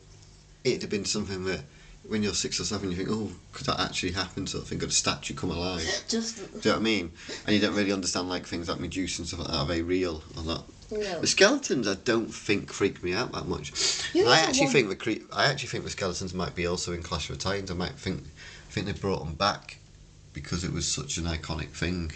it'd 0.64 0.83
have 0.83 0.90
been 0.90 1.05
something 1.05 1.44
that 1.44 1.61
when 2.09 2.23
you're 2.23 2.35
six 2.35 2.61
or 2.61 2.64
seven, 2.64 2.90
you 2.90 2.97
think, 2.97 3.09
oh, 3.11 3.31
could 3.53 3.66
that 3.66 3.81
actually 3.81 4.12
happen? 4.12 4.47
Sort 4.47 4.62
of 4.64 4.69
thing. 4.69 4.79
Could 4.79 4.90
a 4.90 4.92
statue 4.92 5.35
come 5.35 5.51
alive? 5.51 5.83
Just 6.09 6.37
Do 6.38 6.42
you 6.42 6.61
know 6.64 6.71
what 6.73 6.77
I 6.81 6.83
mean? 6.83 7.12
And 7.47 7.55
you 7.55 7.61
don't 7.61 7.75
really 7.75 7.92
understand 7.92 8.29
like 8.29 8.47
things 8.47 8.69
like 8.69 8.81
Medusa 8.81 9.23
and 9.23 9.29
stuff 9.29 9.40
like 9.40 9.49
that. 9.49 9.57
Are 9.57 9.66
they 9.66 9.83
real 9.83 10.23
or 10.37 10.45
not? 10.45 10.64
no. 10.90 11.21
The 11.21 11.27
skeletons, 11.27 11.88
I 11.88 11.95
don't 11.95 12.33
think 12.33 12.73
freak 12.73 13.03
me 13.03 13.12
out 13.12 13.33
that 13.33 13.49
much. 13.49 13.73
I 14.14 14.38
actually 14.40 14.66
one- 14.66 14.73
think 14.73 14.88
the 14.88 14.97
cre- 14.97 15.35
I 15.35 15.47
actually 15.47 15.69
think 15.71 15.85
the 15.85 15.90
skeletons 15.90 16.33
might 16.33 16.55
be 16.55 16.66
also 16.66 16.92
in 16.92 17.03
Clash 17.03 17.29
of 17.31 17.38
Titans. 17.38 17.71
I 17.71 17.75
might 17.75 17.92
think, 17.92 18.23
I 18.23 18.73
think 18.73 18.87
they 18.87 18.92
brought 18.92 19.25
them 19.25 19.35
back 19.35 19.79
because 20.33 20.62
it 20.64 20.73
was 20.73 20.87
such 20.87 21.16
an 21.19 21.25
iconic 21.25 21.71
thing. 21.71 22.12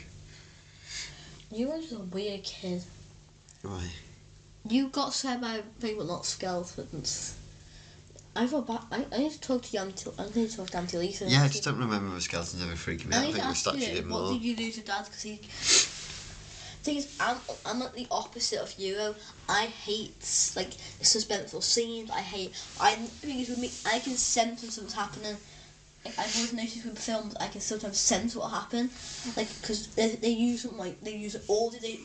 You 1.51 1.69
were 1.69 1.79
just 1.79 1.93
a 1.93 1.99
weird 1.99 2.45
kid. 2.45 2.85
Right. 3.65 3.91
You 4.69 4.89
got 4.89 5.15
scared 5.15 5.41
by 5.41 5.63
but 5.81 6.07
not 6.07 6.25
skeletons. 6.25 7.35
I 8.37 8.47
feel 8.47 8.63
bad. 8.63 8.81
I, 8.93 9.07
I 9.13 9.19
need 9.19 9.33
to 9.33 9.41
talk 9.41 9.63
to 9.63 9.73
Jan. 9.73 9.93
Til- 9.93 10.15
I 10.19 10.25
need 10.35 10.51
to 10.51 10.57
talk 10.57 10.67
to 10.67 10.73
Jan 10.73 10.87
Tilly. 10.87 11.17
Yeah, 11.27 11.43
I 11.43 11.49
just 11.49 11.65
don't 11.65 11.79
remember 11.79 12.15
the 12.15 12.21
skeletons 12.21 12.63
ever 12.63 12.73
freaking 12.73 13.07
me 13.09 13.17
out. 13.17 13.23
I 13.25 13.27
to 13.27 13.33
think 13.33 13.45
ask 13.45 13.61
statue 13.61 13.79
you, 13.79 13.87
did 13.87 14.11
what 14.11 14.21
more. 14.23 14.33
did 14.33 14.43
you 14.43 14.57
do 14.57 14.71
to 14.71 14.81
Dad? 14.83 15.05
Because 15.05 15.23
he. 15.23 15.37
Thing 16.83 16.97
is, 16.97 17.15
I'm 17.21 17.37
I'm 17.67 17.81
like 17.81 17.93
the 17.93 18.07
opposite 18.11 18.61
of 18.61 18.73
you. 18.79 18.95
though. 18.97 19.15
I 19.49 19.67
hate 19.67 20.15
like 20.57 20.71
suspenseful 21.03 21.63
scenes. 21.63 22.11
I 22.11 22.21
hate. 22.21 22.53
I 22.81 22.93
think 22.95 23.41
it's 23.41 23.51
with 23.51 23.59
me. 23.59 23.71
I 23.85 23.99
can 23.99 24.15
sense 24.17 24.63
when 24.63 24.71
something's 24.71 24.95
happening. 24.95 25.37
Like, 26.05 26.19
I've 26.19 26.35
always 26.37 26.55
noticed 26.55 26.87
with 26.87 26.99
films, 26.99 27.37
I 27.39 27.49
can 27.49 27.61
sometimes 27.61 27.99
sense 27.99 28.35
what 28.35 28.45
will 28.45 28.59
happen. 28.59 28.89
Like, 29.37 29.49
because 29.61 29.89
they, 29.89 30.15
they 30.17 30.31
use 30.31 30.63
something 30.63 30.79
like 30.79 30.99
they 31.03 31.15
use 31.15 31.37
all 31.47 31.69
the 31.69 31.79
they, 31.79 32.01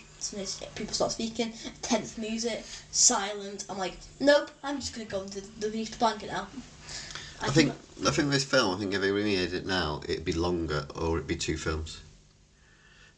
people 0.75 0.93
start 0.93 1.11
speaking, 1.11 1.53
tense 1.81 2.17
music, 2.17 2.63
silent. 2.91 3.65
I'm 3.69 3.77
like, 3.77 3.97
nope. 4.19 4.49
I'm 4.63 4.77
just 4.79 4.93
gonna 4.93 5.05
go 5.05 5.21
into 5.21 5.41
the 5.59 5.69
beach 5.69 5.97
blanket 5.99 6.31
now. 6.31 6.47
I 7.41 7.49
think 7.49 7.73
I 8.05 8.11
think 8.11 8.31
this 8.31 8.43
film. 8.43 8.75
I 8.75 8.79
think 8.79 8.93
if 8.93 9.01
they 9.01 9.11
remade 9.11 9.53
it 9.53 9.65
now, 9.65 10.01
it'd 10.07 10.25
be 10.25 10.33
longer 10.33 10.85
or 10.95 11.17
it'd 11.17 11.27
be 11.27 11.35
two 11.35 11.57
films. 11.57 12.01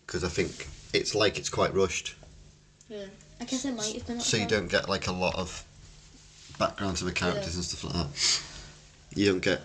Because 0.06 0.24
I 0.24 0.30
think 0.30 0.68
it's 0.94 1.14
like 1.16 1.38
it's 1.38 1.50
quite 1.50 1.74
rushed, 1.74 2.16
Yeah. 2.90 3.06
I 3.40 3.46
guess 3.46 3.66
it 3.66 3.76
might 3.76 3.94
have 3.94 4.08
been. 4.08 4.20
so 4.20 4.38
you 4.38 4.48
don't 4.48 4.68
get 4.68 4.90
like 4.90 5.08
a 5.08 5.12
lot 5.12 5.36
of 5.36 5.64
background 6.58 6.98
to 6.98 7.06
the 7.06 7.12
characters 7.12 7.56
and 7.56 7.64
stuff 7.64 7.84
like 7.84 7.94
that. 7.94 8.42
You 9.20 9.32
don't 9.32 9.42
get, 9.42 9.62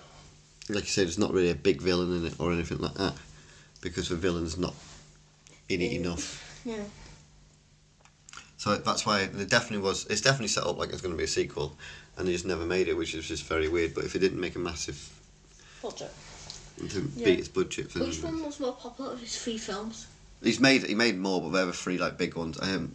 like 0.68 0.84
you 0.84 0.90
said, 0.90 1.06
there's 1.06 1.18
not 1.18 1.32
really 1.32 1.50
a 1.50 1.54
big 1.54 1.80
villain 1.80 2.14
in 2.16 2.26
it 2.26 2.34
or 2.38 2.52
anything 2.52 2.78
like 2.78 2.94
that, 2.94 3.14
because 3.80 4.08
the 4.08 4.16
villain's 4.16 4.58
not 4.58 4.74
in 5.68 5.80
it 5.80 5.92
Yeah. 5.92 5.98
enough. 6.00 6.62
Yeah. 6.64 6.84
So 8.62 8.76
that's 8.76 9.04
why 9.04 9.26
there 9.26 9.44
definitely 9.44 9.78
was. 9.84 10.06
It's 10.06 10.20
definitely 10.20 10.46
set 10.46 10.62
up 10.62 10.78
like 10.78 10.90
it's 10.90 11.02
going 11.02 11.10
to 11.12 11.18
be 11.18 11.24
a 11.24 11.26
sequel, 11.26 11.76
and 12.16 12.28
they 12.28 12.32
just 12.32 12.46
never 12.46 12.64
made 12.64 12.86
it, 12.86 12.96
which 12.96 13.12
is 13.12 13.26
just 13.26 13.42
very 13.42 13.68
weird. 13.68 13.92
But 13.92 14.04
if 14.04 14.14
it 14.14 14.20
didn't 14.20 14.38
make 14.40 14.54
a 14.54 14.60
massive, 14.60 15.10
Budget. 15.82 16.12
it 16.78 16.88
didn't 16.90 17.12
Yeah. 17.16 17.24
beat 17.24 17.40
its 17.40 17.48
budget, 17.48 17.92
then 17.92 18.06
Which 18.06 18.22
one 18.22 18.40
was 18.40 18.60
more 18.60 18.74
popular 18.74 19.14
of 19.14 19.20
his 19.20 19.36
three 19.36 19.58
films? 19.58 20.06
he's 20.44 20.60
made 20.60 20.84
he 20.84 20.94
made 20.94 21.18
more, 21.18 21.40
but 21.42 21.48
they're 21.48 21.66
the 21.66 21.72
three 21.72 21.98
like 21.98 22.16
big 22.16 22.36
ones. 22.36 22.56
Um, 22.62 22.94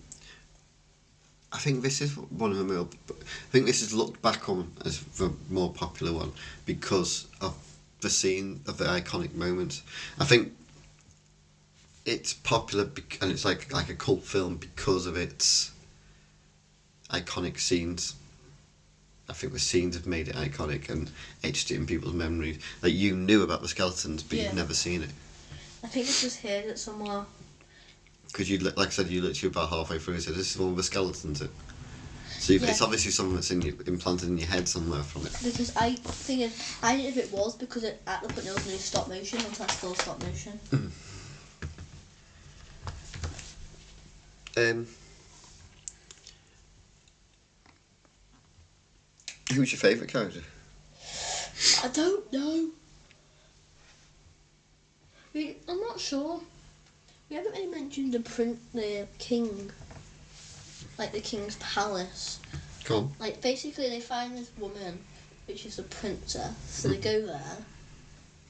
I 1.51 1.57
think 1.57 1.83
this 1.83 1.99
is 1.99 2.15
one 2.15 2.51
of 2.51 2.59
the 2.59 2.63
more. 2.63 2.87
I 3.09 3.51
think 3.51 3.65
this 3.65 3.81
is 3.81 3.93
looked 3.93 4.21
back 4.21 4.47
on 4.47 4.71
as 4.85 5.01
the 5.17 5.33
more 5.49 5.73
popular 5.73 6.13
one 6.13 6.31
because 6.65 7.27
of 7.41 7.53
the 7.99 8.09
scene 8.09 8.61
of 8.67 8.77
the 8.77 8.85
iconic 8.85 9.33
moments. 9.35 9.81
I 10.17 10.23
think 10.23 10.53
it's 12.07 12.33
popular 12.33 12.85
bec- 12.85 13.17
and 13.21 13.31
it's 13.31 13.43
like 13.45 13.71
like 13.71 13.89
a 13.89 13.93
cult 13.93 14.23
film 14.23 14.55
because 14.55 15.05
of 15.05 15.15
its 15.17 15.71
iconic 17.11 17.59
scenes. 17.59 18.15
I 19.29 19.33
think 19.33 19.51
the 19.51 19.59
scenes 19.59 19.95
have 19.95 20.07
made 20.07 20.29
it 20.29 20.35
iconic 20.35 20.89
and 20.89 21.11
etched 21.43 21.69
it 21.69 21.75
in 21.75 21.85
people's 21.85 22.13
memories. 22.13 22.59
Like 22.81 22.93
you 22.93 23.13
knew 23.13 23.43
about 23.43 23.61
the 23.61 23.67
skeletons, 23.67 24.23
but 24.23 24.37
Yeah. 24.37 24.45
you'd 24.45 24.55
never 24.55 24.73
seen 24.73 25.03
it 25.03 25.09
I 25.83 25.87
think 25.87 26.05
I 26.07 26.11
just 26.11 26.39
heard 26.41 26.65
it 26.65 26.79
somewhere. 26.79 27.25
because 28.27 28.49
you 28.49 28.57
like 28.59 28.87
I 28.87 28.89
said, 28.89 29.09
you 29.09 29.21
literally 29.21 29.51
about 29.51 29.69
halfway 29.69 29.99
through 29.99 30.15
and 30.15 30.23
said 30.23 30.35
this 30.35 30.51
is 30.51 30.57
one 30.57 30.69
with 30.69 30.77
the 30.77 30.83
skeletons. 30.83 31.41
In. 31.41 31.49
So 32.39 32.53
you've, 32.53 32.63
it's 32.63 32.81
obviously 32.81 33.11
something 33.11 33.35
that's 33.35 33.51
in 33.51 33.61
you, 33.61 33.77
implanted 33.85 34.29
in 34.29 34.37
your 34.37 34.47
head 34.47 34.67
somewhere 34.67 35.03
from 35.03 35.25
it. 35.25 35.33
Because 35.43 35.75
I 35.75 35.95
think 35.95 36.53
I 36.83 36.95
didn't 36.95 37.15
know 37.15 37.21
if 37.21 37.25
it 37.25 37.31
was 37.33 37.55
because 37.55 37.83
it, 37.83 37.99
at 38.07 38.21
the 38.21 38.29
point 38.29 38.45
there 38.45 38.53
was 38.53 38.65
no 38.67 38.75
stop 38.77 39.07
motion 39.09 39.39
until 39.39 39.65
I 39.65 39.71
still 39.71 39.95
stop 39.95 40.21
motion. 40.23 40.53
Hmm. 40.69 40.87
Um, 44.57 44.87
who's 49.53 49.71
your 49.71 49.77
favourite 49.77 50.11
character? 50.11 50.41
I 51.83 51.87
don't 51.89 52.33
know. 52.33 52.69
We, 55.35 55.57
I'm 55.69 55.79
not 55.79 55.99
sure. 55.99 56.41
We 57.29 57.35
haven't 57.35 57.51
really 57.51 57.67
mentioned 57.67 58.13
the 58.13 58.19
print, 58.21 58.57
the 58.73 59.05
king, 59.19 59.69
like 60.97 61.11
the 61.11 61.21
king's 61.21 61.57
palace. 61.57 62.39
Come 62.83 62.97
on. 62.97 63.11
Like 63.19 63.39
basically, 63.41 63.89
they 63.89 63.99
find 63.99 64.35
this 64.35 64.49
woman, 64.57 64.97
which 65.47 65.67
is 65.67 65.77
a 65.77 65.83
princess. 65.83 66.55
So 66.67 66.87
they 66.87 66.97
go 66.97 67.27
there. 67.27 67.57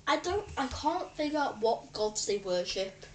I 0.08 0.18
don't. 0.18 0.46
I 0.58 0.68
can't 0.68 1.12
figure 1.18 1.40
out 1.40 1.60
what 1.60 1.92
gods 1.92 2.26
they 2.26 2.38
worship. 2.38 3.06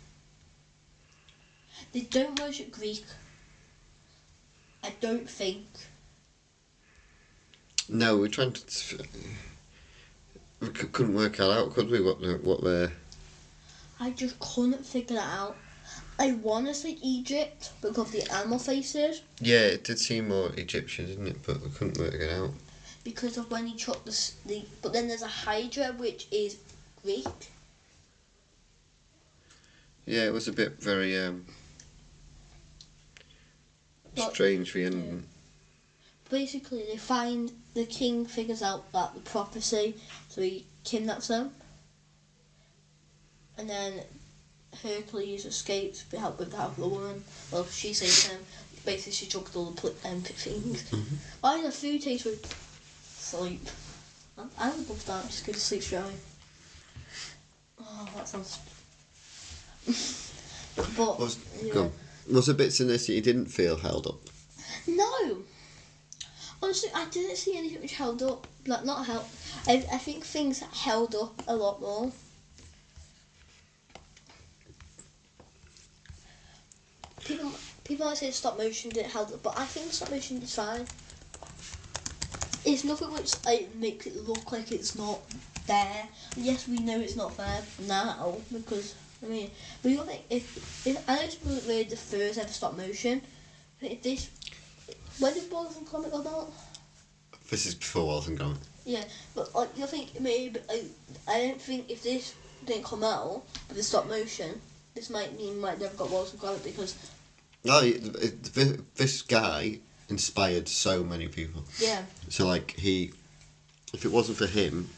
They 1.93 2.01
don't 2.03 2.39
worship 2.41 2.71
Greek. 2.71 3.05
I 4.85 4.93
don't 5.01 5.29
think. 5.29 5.67
No, 7.89 8.17
we're 8.17 8.29
trying 8.29 8.53
to. 8.53 8.99
We 10.61 10.69
c- 10.69 10.87
couldn't 10.93 11.15
work 11.15 11.37
that 11.37 11.51
out, 11.51 11.73
could 11.75 11.91
we? 11.91 12.01
What 12.01 12.21
the- 12.21 12.39
what 12.43 12.63
they're. 12.63 12.93
I 14.01 14.11
just 14.11 14.39
couldn't 14.41 14.87
figure 14.87 15.17
that 15.17 15.29
out. 15.39 15.57
I 16.19 16.33
want 16.33 16.67
to 16.67 16.75
say 16.75 16.99
Egypt 17.03 17.71
because 17.81 17.99
of 17.99 18.13
the 18.13 18.31
animal 18.33 18.59
faces, 18.59 19.23
Yeah, 19.41 19.61
it 19.61 19.85
did 19.85 19.99
seem 19.99 20.29
more 20.29 20.53
Egyptian, 20.57 21.07
didn't 21.07 21.27
it? 21.27 21.37
But 21.45 21.61
we 21.63 21.71
couldn't 21.71 21.99
work 21.99 22.15
it 22.15 22.31
out. 22.31 22.53
because 23.05 23.37
of 23.37 23.51
when 23.51 23.67
he 23.67 23.75
chopped 23.77 24.05
the, 24.07 24.31
the. 24.47 24.65
But 24.81 24.93
then 24.93 25.09
there's 25.09 25.23
a 25.23 25.27
Hydra 25.27 25.93
which 25.99 26.29
is 26.31 26.57
Greek. 27.03 27.27
Yeah, 30.07 30.25
it 30.27 30.33
was 30.33 30.49
a 30.49 30.53
bit 30.53 30.81
very 30.81 31.17
um, 31.19 31.47
But- 34.15 34.33
strange. 34.35 34.73
The 34.73 34.85
ending. 34.85 35.25
Basically, 36.31 36.85
they 36.87 36.97
find 36.97 37.53
the 37.75 37.85
king 37.85 38.25
figures 38.25 38.63
out 38.63 38.91
that 38.93 39.13
the 39.15 39.21
prophecy, 39.21 39.95
so 40.31 40.41
he 40.41 40.65
kidnaps 40.83 41.29
them. 41.29 41.53
And 43.59 43.69
then 43.69 44.01
Hercules 44.83 45.45
escapes 45.45 46.05
with 46.11 46.21
help 46.21 46.39
with 46.39 46.51
the 46.51 46.57
help 46.57 46.71
of 46.71 46.77
the 46.85 46.89
woman. 46.89 47.23
Well, 47.51 47.67
she 47.67 47.93
saves 47.93 48.27
him. 48.29 48.41
Basically, 48.87 49.13
she 49.13 49.27
chucked 49.27 49.55
all 49.55 49.71
the 49.73 49.81
pl- 49.81 49.95
um, 50.11 50.21
things. 50.23 50.91
Why 51.43 51.61
does 51.61 51.79
the 51.81 51.87
food 51.89 52.03
taste 52.03 52.25
with 52.25 52.47
sleep? 53.05 53.69
I, 54.39 54.45
I 54.59 54.71
would 54.71 54.89
love 54.89 55.05
that. 55.07 55.27
Just 55.27 55.47
go 55.47 55.53
to 55.53 55.61
sleep 55.61 55.83
straight 55.83 55.99
away. 56.01 56.15
Oh, 57.79 58.09
that 58.17 58.27
sounds. 58.27 58.59
but 60.97 61.21
Was, 61.21 61.39
yeah. 61.63 61.75
go. 61.75 61.93
Was 62.31 62.47
there 62.47 62.55
bits 62.55 62.81
in 62.81 62.89
this 62.89 63.07
that 63.07 63.15
you 63.15 63.21
didn't 63.21 63.47
feel 63.47 63.77
held 63.77 64.07
up? 64.07 64.21
No. 64.87 65.39
Honestly, 66.63 66.91
I 66.95 67.07
didn't 67.07 67.37
see 67.37 67.59
anything 67.59 67.83
which 67.83 67.95
held 67.95 68.23
up. 68.23 68.47
Like, 68.67 68.85
not 68.85 69.07
held. 69.07 69.25
I, 69.67 69.85
I 69.93 69.99
think 69.99 70.25
things 70.25 70.61
held 70.61 71.15
up 71.15 71.43
a 71.49 71.57
lot 71.57 71.81
more. 71.81 72.13
People, 77.25 77.53
people 77.85 78.07
might 78.07 78.19
say 78.19 78.31
stop 78.31 78.59
motion 78.59 78.91
didn't 78.91 79.11
help, 79.11 79.43
but 79.43 79.59
I 79.59 79.65
think 79.65 79.93
stop 79.93 80.11
motion 80.11 80.41
is 80.43 80.55
fine. 80.55 80.87
It's 82.65 82.85
nothing 82.85 83.13
which 83.13 83.33
like, 83.45 83.75
makes 83.75 84.07
it 84.07 84.17
look 84.27 84.53
like 84.53 84.71
it's 84.71 84.97
not 84.97 85.19
there. 85.67 86.09
Yes, 86.37 86.69
we 86.69 86.79
know 86.79 87.01
it's 87.01 87.17
not 87.17 87.37
there 87.37 87.63
now 87.87 88.37
because 88.53 88.95
I 89.23 89.27
mean, 89.27 89.51
but 89.83 89.91
you 89.91 90.03
think 90.05 90.23
if 90.31 90.87
if 90.87 91.09
I 91.09 91.17
know 91.17 91.23
it's 91.23 91.39
really 91.45 91.85
the 91.85 91.97
first 91.97 92.39
ever 92.39 92.49
stop 92.49 92.77
motion, 92.77 93.23
if 93.81 94.03
this 94.03 94.31
when 95.19 95.35
did 95.35 95.51
Wallace 95.51 95.77
and 95.77 95.87
Gromit 95.87 96.11
come 96.11 96.27
out? 96.27 96.53
This 97.51 97.67
is 97.67 97.75
before 97.75 98.07
Wallace 98.07 98.27
and 98.29 98.39
Gromit. 98.39 98.59
Yeah, 98.85 99.05
but 99.35 99.55
like 99.55 99.77
you 99.77 99.87
think 99.87 100.21
maybe 100.21 100.59
I, 100.69 100.85
I 101.29 101.47
don't 101.47 101.61
think 101.61 101.91
if 101.91 102.03
this 102.03 102.35
didn't 102.67 102.85
come 102.85 103.05
out 103.05 103.43
with 103.69 103.77
the 103.77 103.83
stop 103.83 104.09
motion, 104.09 104.61
this 104.95 105.11
might 105.11 105.37
mean 105.37 105.61
might 105.61 105.81
never 105.81 105.95
got 105.97 106.11
Wallace 106.11 106.33
and 106.33 106.41
Gromit 106.41 106.65
because 106.65 106.97
No, 107.65 107.81
it, 107.81 108.43
this, 108.55 108.79
this 108.97 109.23
guy 109.23 109.79
inspired 110.09 110.69
so 110.69 111.05
many 111.05 111.29
people. 111.29 111.65
yeah, 111.79 112.03
So 112.29 112.47
like 112.47 112.73
he, 112.73 113.13
if 113.95 114.05
it 114.05 114.11
wasn't 114.11 114.39
for 114.39 114.47
him, 114.47 114.89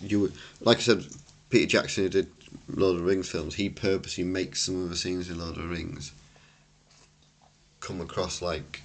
you 0.00 0.20
would 0.20 0.32
like 0.60 0.78
I 0.78 0.80
said, 0.80 1.04
Peter 1.50 1.66
Jackson 1.66 2.04
who 2.04 2.08
did 2.10 2.30
Lord 2.68 2.96
of 2.96 3.00
the 3.02 3.06
Rings 3.06 3.28
films. 3.28 3.54
He 3.54 3.68
purposely 3.68 4.24
makes 4.24 4.62
some 4.62 4.82
of 4.82 4.90
the 4.90 4.96
scenes 4.96 5.30
in 5.30 5.38
Lord 5.38 5.56
of 5.56 5.62
the 5.62 5.68
Rings 5.68 6.12
come 7.80 8.00
across 8.00 8.42
like, 8.42 8.82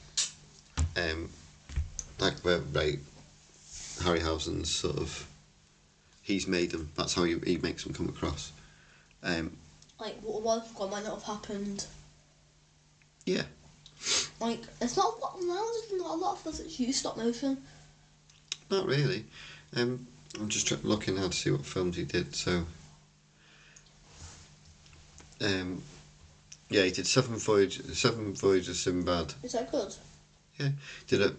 um, 0.96 1.30
like 2.20 2.40
where 2.40 2.60
right, 2.60 3.00
Harryhausen's 4.00 4.70
sort 4.70 4.98
of. 4.98 5.28
He's 6.22 6.48
made 6.48 6.72
them. 6.72 6.90
That's 6.96 7.14
how 7.14 7.24
he, 7.26 7.38
he 7.46 7.58
makes 7.58 7.84
them 7.84 7.94
come 7.94 8.08
across. 8.08 8.54
Um, 9.24 9.58
like 10.00 10.16
what 10.22 10.64
and 10.82 10.92
might 10.92 11.04
not 11.04 11.16
have 11.16 11.24
happened. 11.24 11.86
yeah, 13.26 13.44
Like 14.40 14.62
it's 14.82 14.96
not 14.96 15.16
a 15.18 15.20
lot 15.20 15.38
now. 15.42 15.66
There's 15.90 16.02
not 16.02 16.16
a 16.16 16.18
lot 16.18 16.40
of 16.40 16.48
us 16.48 16.60
that 16.60 16.80
use 16.80 16.98
stop 16.98 17.18
motion. 17.18 17.58
Not 18.70 18.86
really. 18.86 19.26
Um, 19.76 20.08
I'm 20.40 20.50
just 20.50 20.84
looking 20.84 21.16
now 21.16 21.28
to 21.28 21.34
see 21.34 21.52
what 21.52 21.66
films 21.66 21.96
he 21.96 22.04
did. 22.04 22.36
So, 22.36 22.66
um, 25.42 25.82
yeah, 26.70 26.84
he 26.84 26.92
did 26.92 27.06
Seven 27.06 27.38
Voyage, 27.38 27.84
Seven 27.94 28.34
Voyages 28.34 28.70
of 28.70 28.78
Sinbad. 28.78 29.34
Is 29.44 29.52
that 29.52 29.72
good? 29.72 29.94
Yeah, 30.60 30.70
did 31.08 31.22
a, 31.22 31.36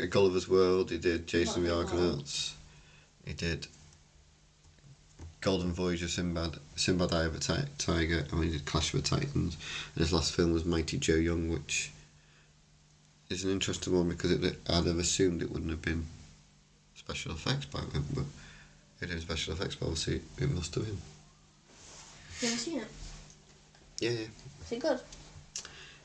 a 0.00 0.06
Gulliver's 0.06 0.48
World. 0.48 0.90
He 0.90 0.98
did 0.98 1.26
Jason 1.26 1.64
the 1.64 1.74
Argonauts. 1.74 2.54
He 3.26 3.34
did 3.34 3.66
Golden 5.40 5.72
Voyage 5.72 6.02
of 6.02 6.10
Sinbad, 6.10 6.58
Sinbad 6.76 7.12
Eye 7.12 7.24
of 7.24 7.34
a 7.34 7.38
Ti- 7.38 7.68
Tiger. 7.78 8.24
Mean, 8.32 8.44
he 8.44 8.50
did 8.52 8.64
Clash 8.64 8.94
of 8.94 9.02
the 9.02 9.08
Titans. 9.08 9.56
And 9.94 10.02
his 10.02 10.12
last 10.12 10.34
film 10.34 10.52
was 10.52 10.64
Mighty 10.64 10.98
Joe 10.98 11.14
Young, 11.16 11.50
which 11.50 11.90
is 13.28 13.44
an 13.44 13.50
interesting 13.50 13.94
one 13.94 14.08
because 14.08 14.30
it, 14.30 14.56
I'd 14.68 14.86
have 14.86 14.98
assumed 14.98 15.42
it 15.42 15.50
wouldn't 15.50 15.70
have 15.70 15.82
been 15.82 16.06
special 17.04 17.32
effects 17.32 17.66
by 17.66 17.80
then, 17.92 18.04
but 18.14 18.24
it 19.00 19.10
is 19.10 19.22
special 19.22 19.54
effects, 19.54 19.74
but 19.74 19.86
obviously 19.86 20.20
it 20.38 20.50
must 20.50 20.74
have 20.74 20.84
been. 20.84 20.98
You 22.40 22.48
ever 22.48 22.56
seen 22.56 22.78
it? 22.80 22.88
Yeah, 24.00 24.10
yeah. 24.10 24.26
Is 24.64 24.72
it 24.72 24.78
good? 24.80 25.00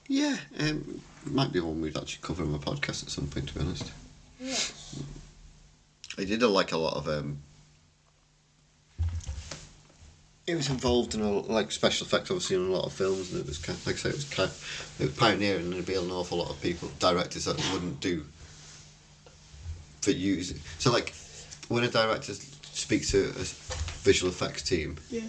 Yeah, 0.08 0.38
um, 0.60 1.02
might 1.26 1.52
be 1.52 1.60
one 1.60 1.82
we'd 1.82 1.98
actually 1.98 2.22
cover 2.22 2.44
on 2.44 2.52
my 2.52 2.58
podcast 2.58 3.04
at 3.04 3.10
some 3.10 3.28
point, 3.28 3.48
to 3.48 3.54
be 3.54 3.60
honest. 3.62 3.92
Yes. 4.40 5.04
He 6.18 6.26
did 6.26 6.42
a, 6.42 6.48
like 6.48 6.72
a 6.72 6.78
lot 6.78 6.96
of. 6.96 7.08
Um, 7.08 7.40
he 10.48 10.56
was 10.56 10.70
involved 10.70 11.14
in 11.14 11.22
a, 11.22 11.30
like 11.30 11.72
special 11.72 12.08
effects, 12.08 12.32
obviously, 12.32 12.56
in 12.56 12.64
a 12.64 12.72
lot 12.72 12.86
of 12.86 12.94
films, 12.94 13.32
and 13.32 13.42
it 13.42 13.48
was 13.48 13.58
kind, 13.58 13.78
like 13.86 13.96
I 13.96 13.98
say, 14.00 14.10
it 14.10 14.16
was 14.16 14.24
kind, 14.26 14.50
of, 14.50 14.96
it 15.00 15.04
was 15.04 15.14
pioneering, 15.14 15.66
and 15.66 15.74
there'd 15.74 15.86
be 15.86 15.96
an 15.96 16.10
awful 16.10 16.38
lot 16.38 16.50
of 16.50 16.62
people, 16.62 16.90
directors 17.00 17.46
that 17.46 17.58
wouldn't 17.74 18.00
do. 18.00 18.26
For 20.08 20.14
use, 20.14 20.54
so 20.80 20.90
like, 20.90 21.14
when 21.68 21.84
a 21.84 21.90
director 21.90 22.34
speaks 22.34 23.12
to 23.12 23.26
a 23.26 23.44
visual 24.08 24.32
effects 24.32 24.64
team, 24.64 24.96
Yeah. 25.12 25.28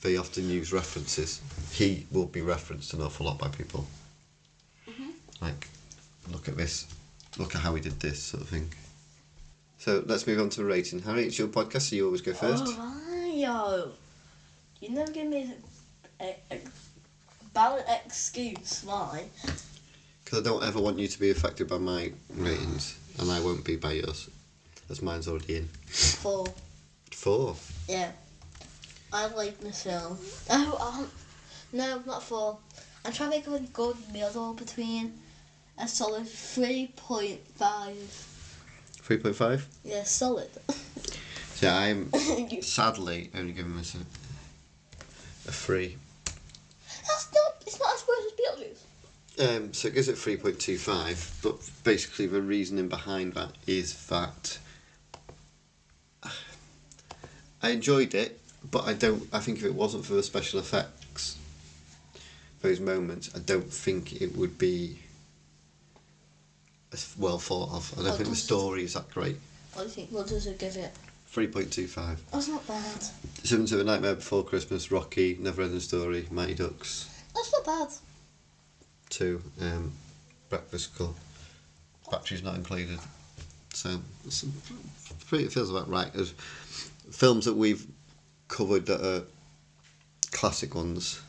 they 0.00 0.16
often 0.16 0.48
use 0.48 0.72
references. 0.72 1.42
He 1.70 2.06
will 2.10 2.24
be 2.24 2.40
referenced 2.40 2.94
an 2.94 3.02
awful 3.02 3.26
lot 3.26 3.38
by 3.38 3.48
people. 3.48 3.86
Mm-hmm. 4.88 5.10
Like, 5.42 5.68
look 6.32 6.48
at 6.48 6.56
this, 6.56 6.86
look 7.36 7.54
at 7.54 7.60
how 7.60 7.74
he 7.74 7.82
did 7.82 8.00
this, 8.00 8.22
sort 8.22 8.42
of 8.44 8.48
thing. 8.48 8.72
So 9.80 10.02
let's 10.06 10.26
move 10.26 10.40
on 10.40 10.48
to 10.48 10.60
the 10.60 10.64
rating. 10.64 11.00
Harry, 11.00 11.26
it's 11.26 11.38
your 11.38 11.48
podcast, 11.48 11.90
so 11.90 11.96
you 11.96 12.06
always 12.06 12.22
go 12.22 12.32
first. 12.32 12.64
Oh, 12.66 13.32
yo. 13.34 13.92
You 14.80 14.94
never 14.94 15.12
give 15.12 15.26
me 15.26 15.52
a, 16.22 16.36
a 16.50 16.58
valid 17.52 17.84
excuse 18.06 18.82
why. 18.82 19.26
Because 20.24 20.38
I 20.40 20.42
don't 20.42 20.64
ever 20.64 20.80
want 20.80 20.98
you 20.98 21.06
to 21.06 21.20
be 21.20 21.28
affected 21.28 21.68
by 21.68 21.76
my 21.76 22.12
ratings, 22.30 22.96
and 23.18 23.30
I 23.30 23.40
won't 23.40 23.64
be 23.64 23.76
by 23.76 23.92
yours, 23.92 24.28
as 24.90 25.02
mine's 25.02 25.28
already 25.28 25.56
in. 25.56 25.68
Four. 25.86 26.46
Four. 27.12 27.56
yeah, 27.88 28.10
I 29.12 29.26
like 29.28 29.58
this 29.60 29.82
film. 29.84 30.18
Oh, 30.50 30.98
um, 30.98 31.10
no, 31.72 32.02
not 32.06 32.22
four. 32.22 32.58
I'm 33.04 33.12
trying 33.12 33.30
to 33.30 33.36
make 33.50 33.62
a 33.62 33.66
good 33.72 33.96
middle 34.12 34.52
between 34.54 35.14
a 35.78 35.88
solid 35.88 36.28
three 36.28 36.92
point 36.96 37.40
five. 37.56 37.96
3.5. 39.06 39.62
Yeah, 39.84 40.02
solid. 40.02 40.50
So 41.54 41.68
I'm 41.68 42.10
sadly 42.60 43.30
only 43.36 43.52
giving 43.52 43.72
myself 43.72 44.04
a, 45.46 45.48
a 45.48 45.52
3. 45.52 45.96
That's 47.06 47.28
not. 47.32 47.54
It's 47.64 47.78
not 47.78 47.94
as 47.94 48.04
worse 48.08 48.24
as 48.26 48.32
Beetlejuice. 48.32 48.85
Um, 49.38 49.74
so 49.74 49.88
it 49.88 49.94
gives 49.94 50.08
it 50.08 50.16
3.25, 50.16 51.42
but 51.42 51.56
basically 51.84 52.26
the 52.26 52.40
reasoning 52.40 52.88
behind 52.88 53.34
that 53.34 53.50
is 53.66 54.06
that 54.06 54.58
I 57.62 57.70
enjoyed 57.70 58.14
it, 58.14 58.40
but 58.70 58.84
I 58.86 58.94
don't. 58.94 59.28
I 59.32 59.40
think 59.40 59.58
if 59.58 59.64
it 59.64 59.74
wasn't 59.74 60.06
for 60.06 60.14
the 60.14 60.22
special 60.22 60.58
effects, 60.60 61.36
those 62.62 62.80
moments, 62.80 63.30
I 63.34 63.40
don't 63.40 63.70
think 63.70 64.20
it 64.22 64.36
would 64.36 64.56
be 64.56 65.00
as 66.92 67.14
well 67.18 67.38
thought 67.38 67.70
of. 67.72 67.92
I 67.98 68.02
don't 68.04 68.12
Oh, 68.12 68.16
think 68.16 68.28
the 68.30 68.36
story 68.36 68.84
is 68.84 68.94
that 68.94 69.10
great. 69.10 69.36
What 69.74 69.82
do 69.82 69.88
you 69.88 69.94
think? 69.94 70.10
What 70.12 70.26
does 70.28 70.46
it 70.46 70.58
give 70.58 70.76
it? 70.76 70.92
3.25. 71.34 72.16
That's 72.32 72.48
not 72.48 72.66
bad. 72.66 73.02
Seven 73.44 73.66
to 73.66 73.80
a 73.80 73.84
Nightmare 73.84 74.14
Before 74.14 74.42
Christmas, 74.42 74.90
Rocky, 74.90 75.36
Never 75.38 75.62
Ending 75.62 75.80
Story, 75.80 76.26
Mighty 76.30 76.54
Ducks, 76.54 77.10
That's 77.34 77.52
not 77.52 77.64
bad. 77.64 77.88
2, 79.16 79.42
um, 79.62 79.92
Breakfast 80.50 80.94
Club. 80.94 81.14
Batteries 82.10 82.42
not 82.42 82.54
included. 82.54 82.98
So, 83.72 83.98
it 84.26 85.52
feels 85.52 85.70
about 85.70 85.88
right. 85.88 86.14
As 86.14 86.34
films 87.10 87.46
that 87.46 87.54
we've 87.54 87.86
covered 88.48 88.84
that 88.86 89.00
are 89.00 89.24
classic 90.32 90.74
ones, 90.74 91.20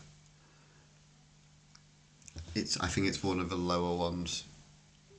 it's 2.56 2.78
I 2.82 2.88
think 2.88 3.08
it's 3.08 3.24
one 3.24 3.40
of 3.40 3.50
the 3.50 3.56
lower 3.56 3.96
ones. 3.96 4.44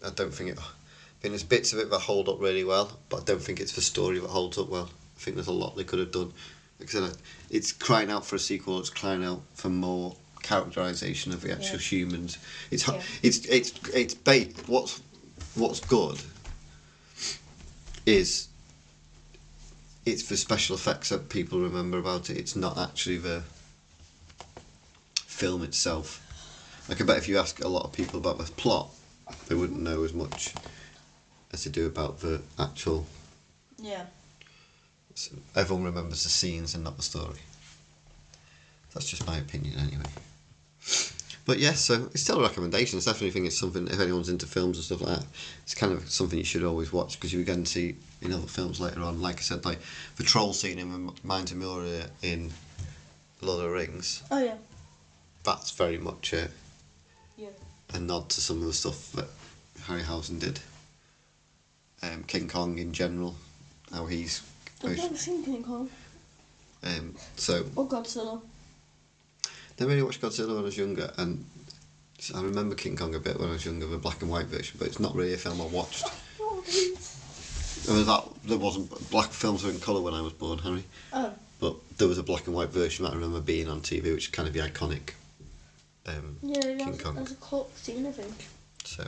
I 0.04 0.10
don't 0.10 0.32
think 0.32 0.50
it. 0.50 0.58
I 0.58 1.22
think 1.22 1.32
there's 1.32 1.42
bits 1.42 1.72
of 1.72 1.78
it 1.78 1.88
that 1.90 2.00
hold 2.00 2.28
up 2.28 2.38
really 2.38 2.64
well, 2.64 2.92
but 3.08 3.22
I 3.22 3.24
don't 3.24 3.42
think 3.42 3.60
it's 3.60 3.72
the 3.72 3.80
story 3.80 4.18
that 4.18 4.28
holds 4.28 4.58
up 4.58 4.68
well. 4.68 4.90
I 5.16 5.20
think 5.20 5.36
there's 5.36 5.48
a 5.48 5.52
lot 5.52 5.74
they 5.74 5.84
could 5.84 6.00
have 6.00 6.12
done. 6.12 6.34
Like 6.78 6.94
I 6.94 7.08
said, 7.08 7.16
it's 7.50 7.72
crying 7.72 8.10
out 8.10 8.26
for 8.26 8.36
a 8.36 8.38
sequel. 8.38 8.78
It's 8.78 8.90
crying 8.90 9.24
out 9.24 9.42
for 9.54 9.70
more 9.70 10.14
characterization 10.48 11.32
of 11.32 11.42
the 11.42 11.52
actual 11.52 11.76
Yeah. 11.78 11.90
humans. 11.92 12.38
It's 12.70 12.86
Yeah. 12.88 13.02
it's 13.22 13.38
it's 13.46 13.72
it's 13.92 14.14
bait. 14.14 14.56
What's 14.66 15.00
what's 15.54 15.80
good 15.80 16.18
is 18.06 18.48
it's 20.06 20.22
the 20.22 20.36
special 20.36 20.74
effects 20.74 21.10
that 21.10 21.28
people 21.28 21.60
remember 21.60 21.98
about 21.98 22.30
it. 22.30 22.36
It's 22.38 22.56
not 22.56 22.78
actually 22.78 23.18
the 23.18 23.42
film 25.26 25.62
itself. 25.62 26.20
Like 26.88 27.00
I 27.02 27.04
bet 27.04 27.18
if 27.18 27.28
you 27.28 27.38
ask 27.38 27.60
a 27.60 27.68
lot 27.68 27.84
of 27.84 27.92
people 27.92 28.18
about 28.18 28.38
the 28.38 28.50
plot, 28.52 28.88
they 29.48 29.54
wouldn't 29.54 29.80
know 29.80 30.02
as 30.04 30.14
much 30.14 30.54
as 31.52 31.64
they 31.64 31.70
do 31.70 31.86
about 31.86 32.20
the 32.20 32.40
actual. 32.58 33.06
Yeah. 33.78 34.06
So 35.14 35.32
everyone 35.54 35.84
remembers 35.84 36.22
the 36.22 36.30
scenes 36.30 36.74
and 36.74 36.84
not 36.84 36.96
the 36.96 37.02
story. 37.02 37.40
That's 38.94 39.10
just 39.10 39.26
my 39.26 39.36
opinion, 39.36 39.74
anyway. 39.78 40.10
But 41.44 41.58
yes, 41.58 41.80
so 41.80 42.10
it's 42.12 42.20
still 42.20 42.40
a 42.40 42.42
recommendation. 42.42 42.98
I 42.98 43.00
definitely 43.00 43.30
think 43.30 43.46
it's 43.46 43.56
something 43.58 43.86
if 43.88 43.98
anyone's 43.98 44.28
into 44.28 44.44
films 44.44 44.76
and 44.76 44.84
stuff 44.84 45.00
like 45.00 45.20
that. 45.20 45.26
It's 45.62 45.74
kind 45.74 45.94
of 45.94 46.10
something 46.10 46.38
you 46.38 46.44
should 46.44 46.62
always 46.62 46.92
watch 46.92 47.14
because 47.14 47.32
you 47.32 47.40
again 47.40 47.64
see 47.64 47.96
in 48.20 48.34
other 48.34 48.46
films 48.46 48.80
later 48.80 49.00
on. 49.00 49.22
Like 49.22 49.38
I 49.38 49.40
said, 49.40 49.64
like 49.64 49.78
the 50.16 50.24
troll 50.24 50.52
scene 50.52 50.78
in 50.78 51.10
Mind 51.24 51.54
Moria 51.56 52.10
in 52.20 52.52
Lord 53.40 53.64
of 53.64 53.70
the 53.70 53.74
Rings. 53.74 54.22
Oh 54.30 54.44
yeah. 54.44 54.56
That's 55.42 55.70
very 55.70 55.96
much 55.96 56.34
a, 56.34 56.48
Yeah. 57.38 57.48
a 57.94 57.98
nod 57.98 58.28
to 58.30 58.42
some 58.42 58.60
of 58.60 58.66
the 58.66 58.74
stuff 58.74 59.12
that 59.12 59.28
Harryhausen 59.84 60.38
did. 60.40 60.60
Um, 62.02 62.24
King 62.24 62.46
Kong 62.48 62.78
in 62.78 62.92
general, 62.92 63.36
how 63.90 64.04
he's 64.04 64.42
I've 64.84 64.98
never 64.98 65.16
seen 65.16 65.42
King 65.42 65.64
Kong 65.64 65.88
um, 66.82 67.16
so 67.36 67.64
or 67.74 67.88
Godzilla. 67.88 68.40
Never 69.80 69.90
really 69.90 70.02
watched 70.02 70.20
Godzilla 70.20 70.48
when 70.48 70.58
I 70.58 70.62
was 70.62 70.76
younger, 70.76 71.12
and 71.18 71.44
I 72.34 72.42
remember 72.42 72.74
King 72.74 72.96
Kong 72.96 73.14
a 73.14 73.20
bit 73.20 73.38
when 73.38 73.48
I 73.48 73.52
was 73.52 73.64
younger, 73.64 73.86
the 73.86 73.98
black 73.98 74.22
and 74.22 74.30
white 74.30 74.46
version, 74.46 74.76
but 74.78 74.88
it's 74.88 75.00
not 75.00 75.14
really 75.14 75.34
a 75.34 75.36
film 75.36 75.60
I 75.60 75.66
watched. 75.66 76.04
There 77.86 77.96
was 77.96 78.06
that 78.06 78.24
there 78.44 78.58
wasn't 78.58 79.10
black 79.10 79.30
films 79.30 79.64
were 79.64 79.70
in 79.70 79.80
colour 79.80 80.00
when 80.00 80.14
I 80.14 80.20
was 80.20 80.32
born, 80.32 80.58
Harry. 80.58 80.84
Oh. 81.12 81.32
But 81.60 81.76
there 81.96 82.08
was 82.08 82.18
a 82.18 82.22
black 82.22 82.46
and 82.46 82.54
white 82.54 82.68
version 82.68 83.04
that 83.04 83.12
I 83.12 83.14
remember 83.14 83.40
being 83.40 83.68
on 83.68 83.80
TV, 83.80 84.12
which 84.14 84.24
is 84.26 84.30
kind 84.30 84.46
of 84.46 84.54
the 84.54 84.60
iconic. 84.60 85.10
Um, 86.06 86.36
Yeah, 86.42 86.60
King 86.60 86.98
Kong. 86.98 87.14
that's 87.16 87.32
a 87.32 87.36
cult 87.36 87.74
scene, 87.76 88.06
I 88.06 88.12
think. 88.12 88.46
so, 88.84 89.04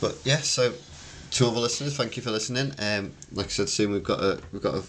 but 0.00 0.16
yeah. 0.24 0.38
So, 0.38 0.72
to 1.32 1.44
all 1.44 1.50
the 1.52 1.60
listeners, 1.60 1.96
thank 1.96 2.16
you 2.16 2.22
for 2.22 2.30
listening. 2.30 2.72
Um, 2.78 3.12
like 3.32 3.46
I 3.46 3.50
said, 3.50 3.68
soon 3.68 3.92
we've 3.92 4.04
got 4.04 4.20
a 4.20 4.40
we've 4.52 4.62
got 4.62 4.74
a 4.74 4.82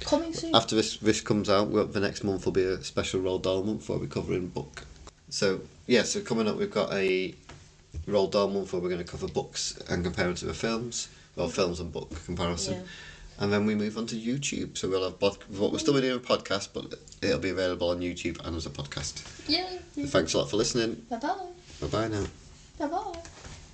Coming 0.00 0.32
soon. 0.32 0.54
after 0.54 0.74
this 0.76 0.96
this 0.98 1.20
comes 1.20 1.50
out, 1.50 1.68
we'll, 1.68 1.86
the 1.86 2.00
next 2.00 2.24
month 2.24 2.44
will 2.44 2.52
be 2.52 2.62
a 2.64 2.82
special 2.82 3.20
Roald 3.20 3.42
Dahl 3.42 3.62
month 3.62 3.88
where 3.88 3.98
we're 3.98 4.06
covering 4.06 4.48
book. 4.48 4.84
So 5.30 5.60
yeah, 5.86 6.02
so 6.04 6.20
coming 6.20 6.48
up 6.48 6.56
we've 6.56 6.70
got 6.70 6.92
a 6.92 7.34
Roald 8.06 8.30
Dahl 8.32 8.48
month 8.48 8.72
where 8.72 8.80
we're 8.80 8.88
going 8.90 9.04
to 9.04 9.10
cover 9.10 9.28
books 9.28 9.78
and 9.90 10.04
compare 10.04 10.26
them 10.26 10.34
to 10.36 10.46
the 10.46 10.54
films, 10.54 11.08
well 11.36 11.48
films 11.48 11.80
and 11.80 11.92
book 11.92 12.10
comparison, 12.24 12.74
Yeah. 12.74 12.80
and 13.44 13.52
then 13.52 13.66
we 13.66 13.74
move 13.74 13.98
on 13.98 14.06
to 14.06 14.16
YouTube. 14.16 14.78
So 14.78 14.88
we'll 14.88 15.04
have 15.04 15.18
bod- 15.18 15.42
what 15.48 15.72
we're 15.72 15.78
still 15.78 15.94
doing 16.00 16.12
a 16.12 16.18
podcast, 16.18 16.68
but 16.72 16.94
it'll 17.20 17.38
be 17.38 17.50
available 17.50 17.90
on 17.90 18.00
YouTube 18.00 18.44
and 18.46 18.56
as 18.56 18.66
a 18.66 18.70
podcast. 18.70 19.22
Yeah. 19.48 19.66
Thanks 20.06 20.34
a 20.34 20.38
lot 20.38 20.50
for 20.50 20.56
listening. 20.56 21.04
Bye 21.10 21.16
bye. 21.18 21.36
Bye 21.80 21.86
bye 21.88 22.08
now. 22.08 22.24
Bye 22.78 22.86
bye. 22.86 23.20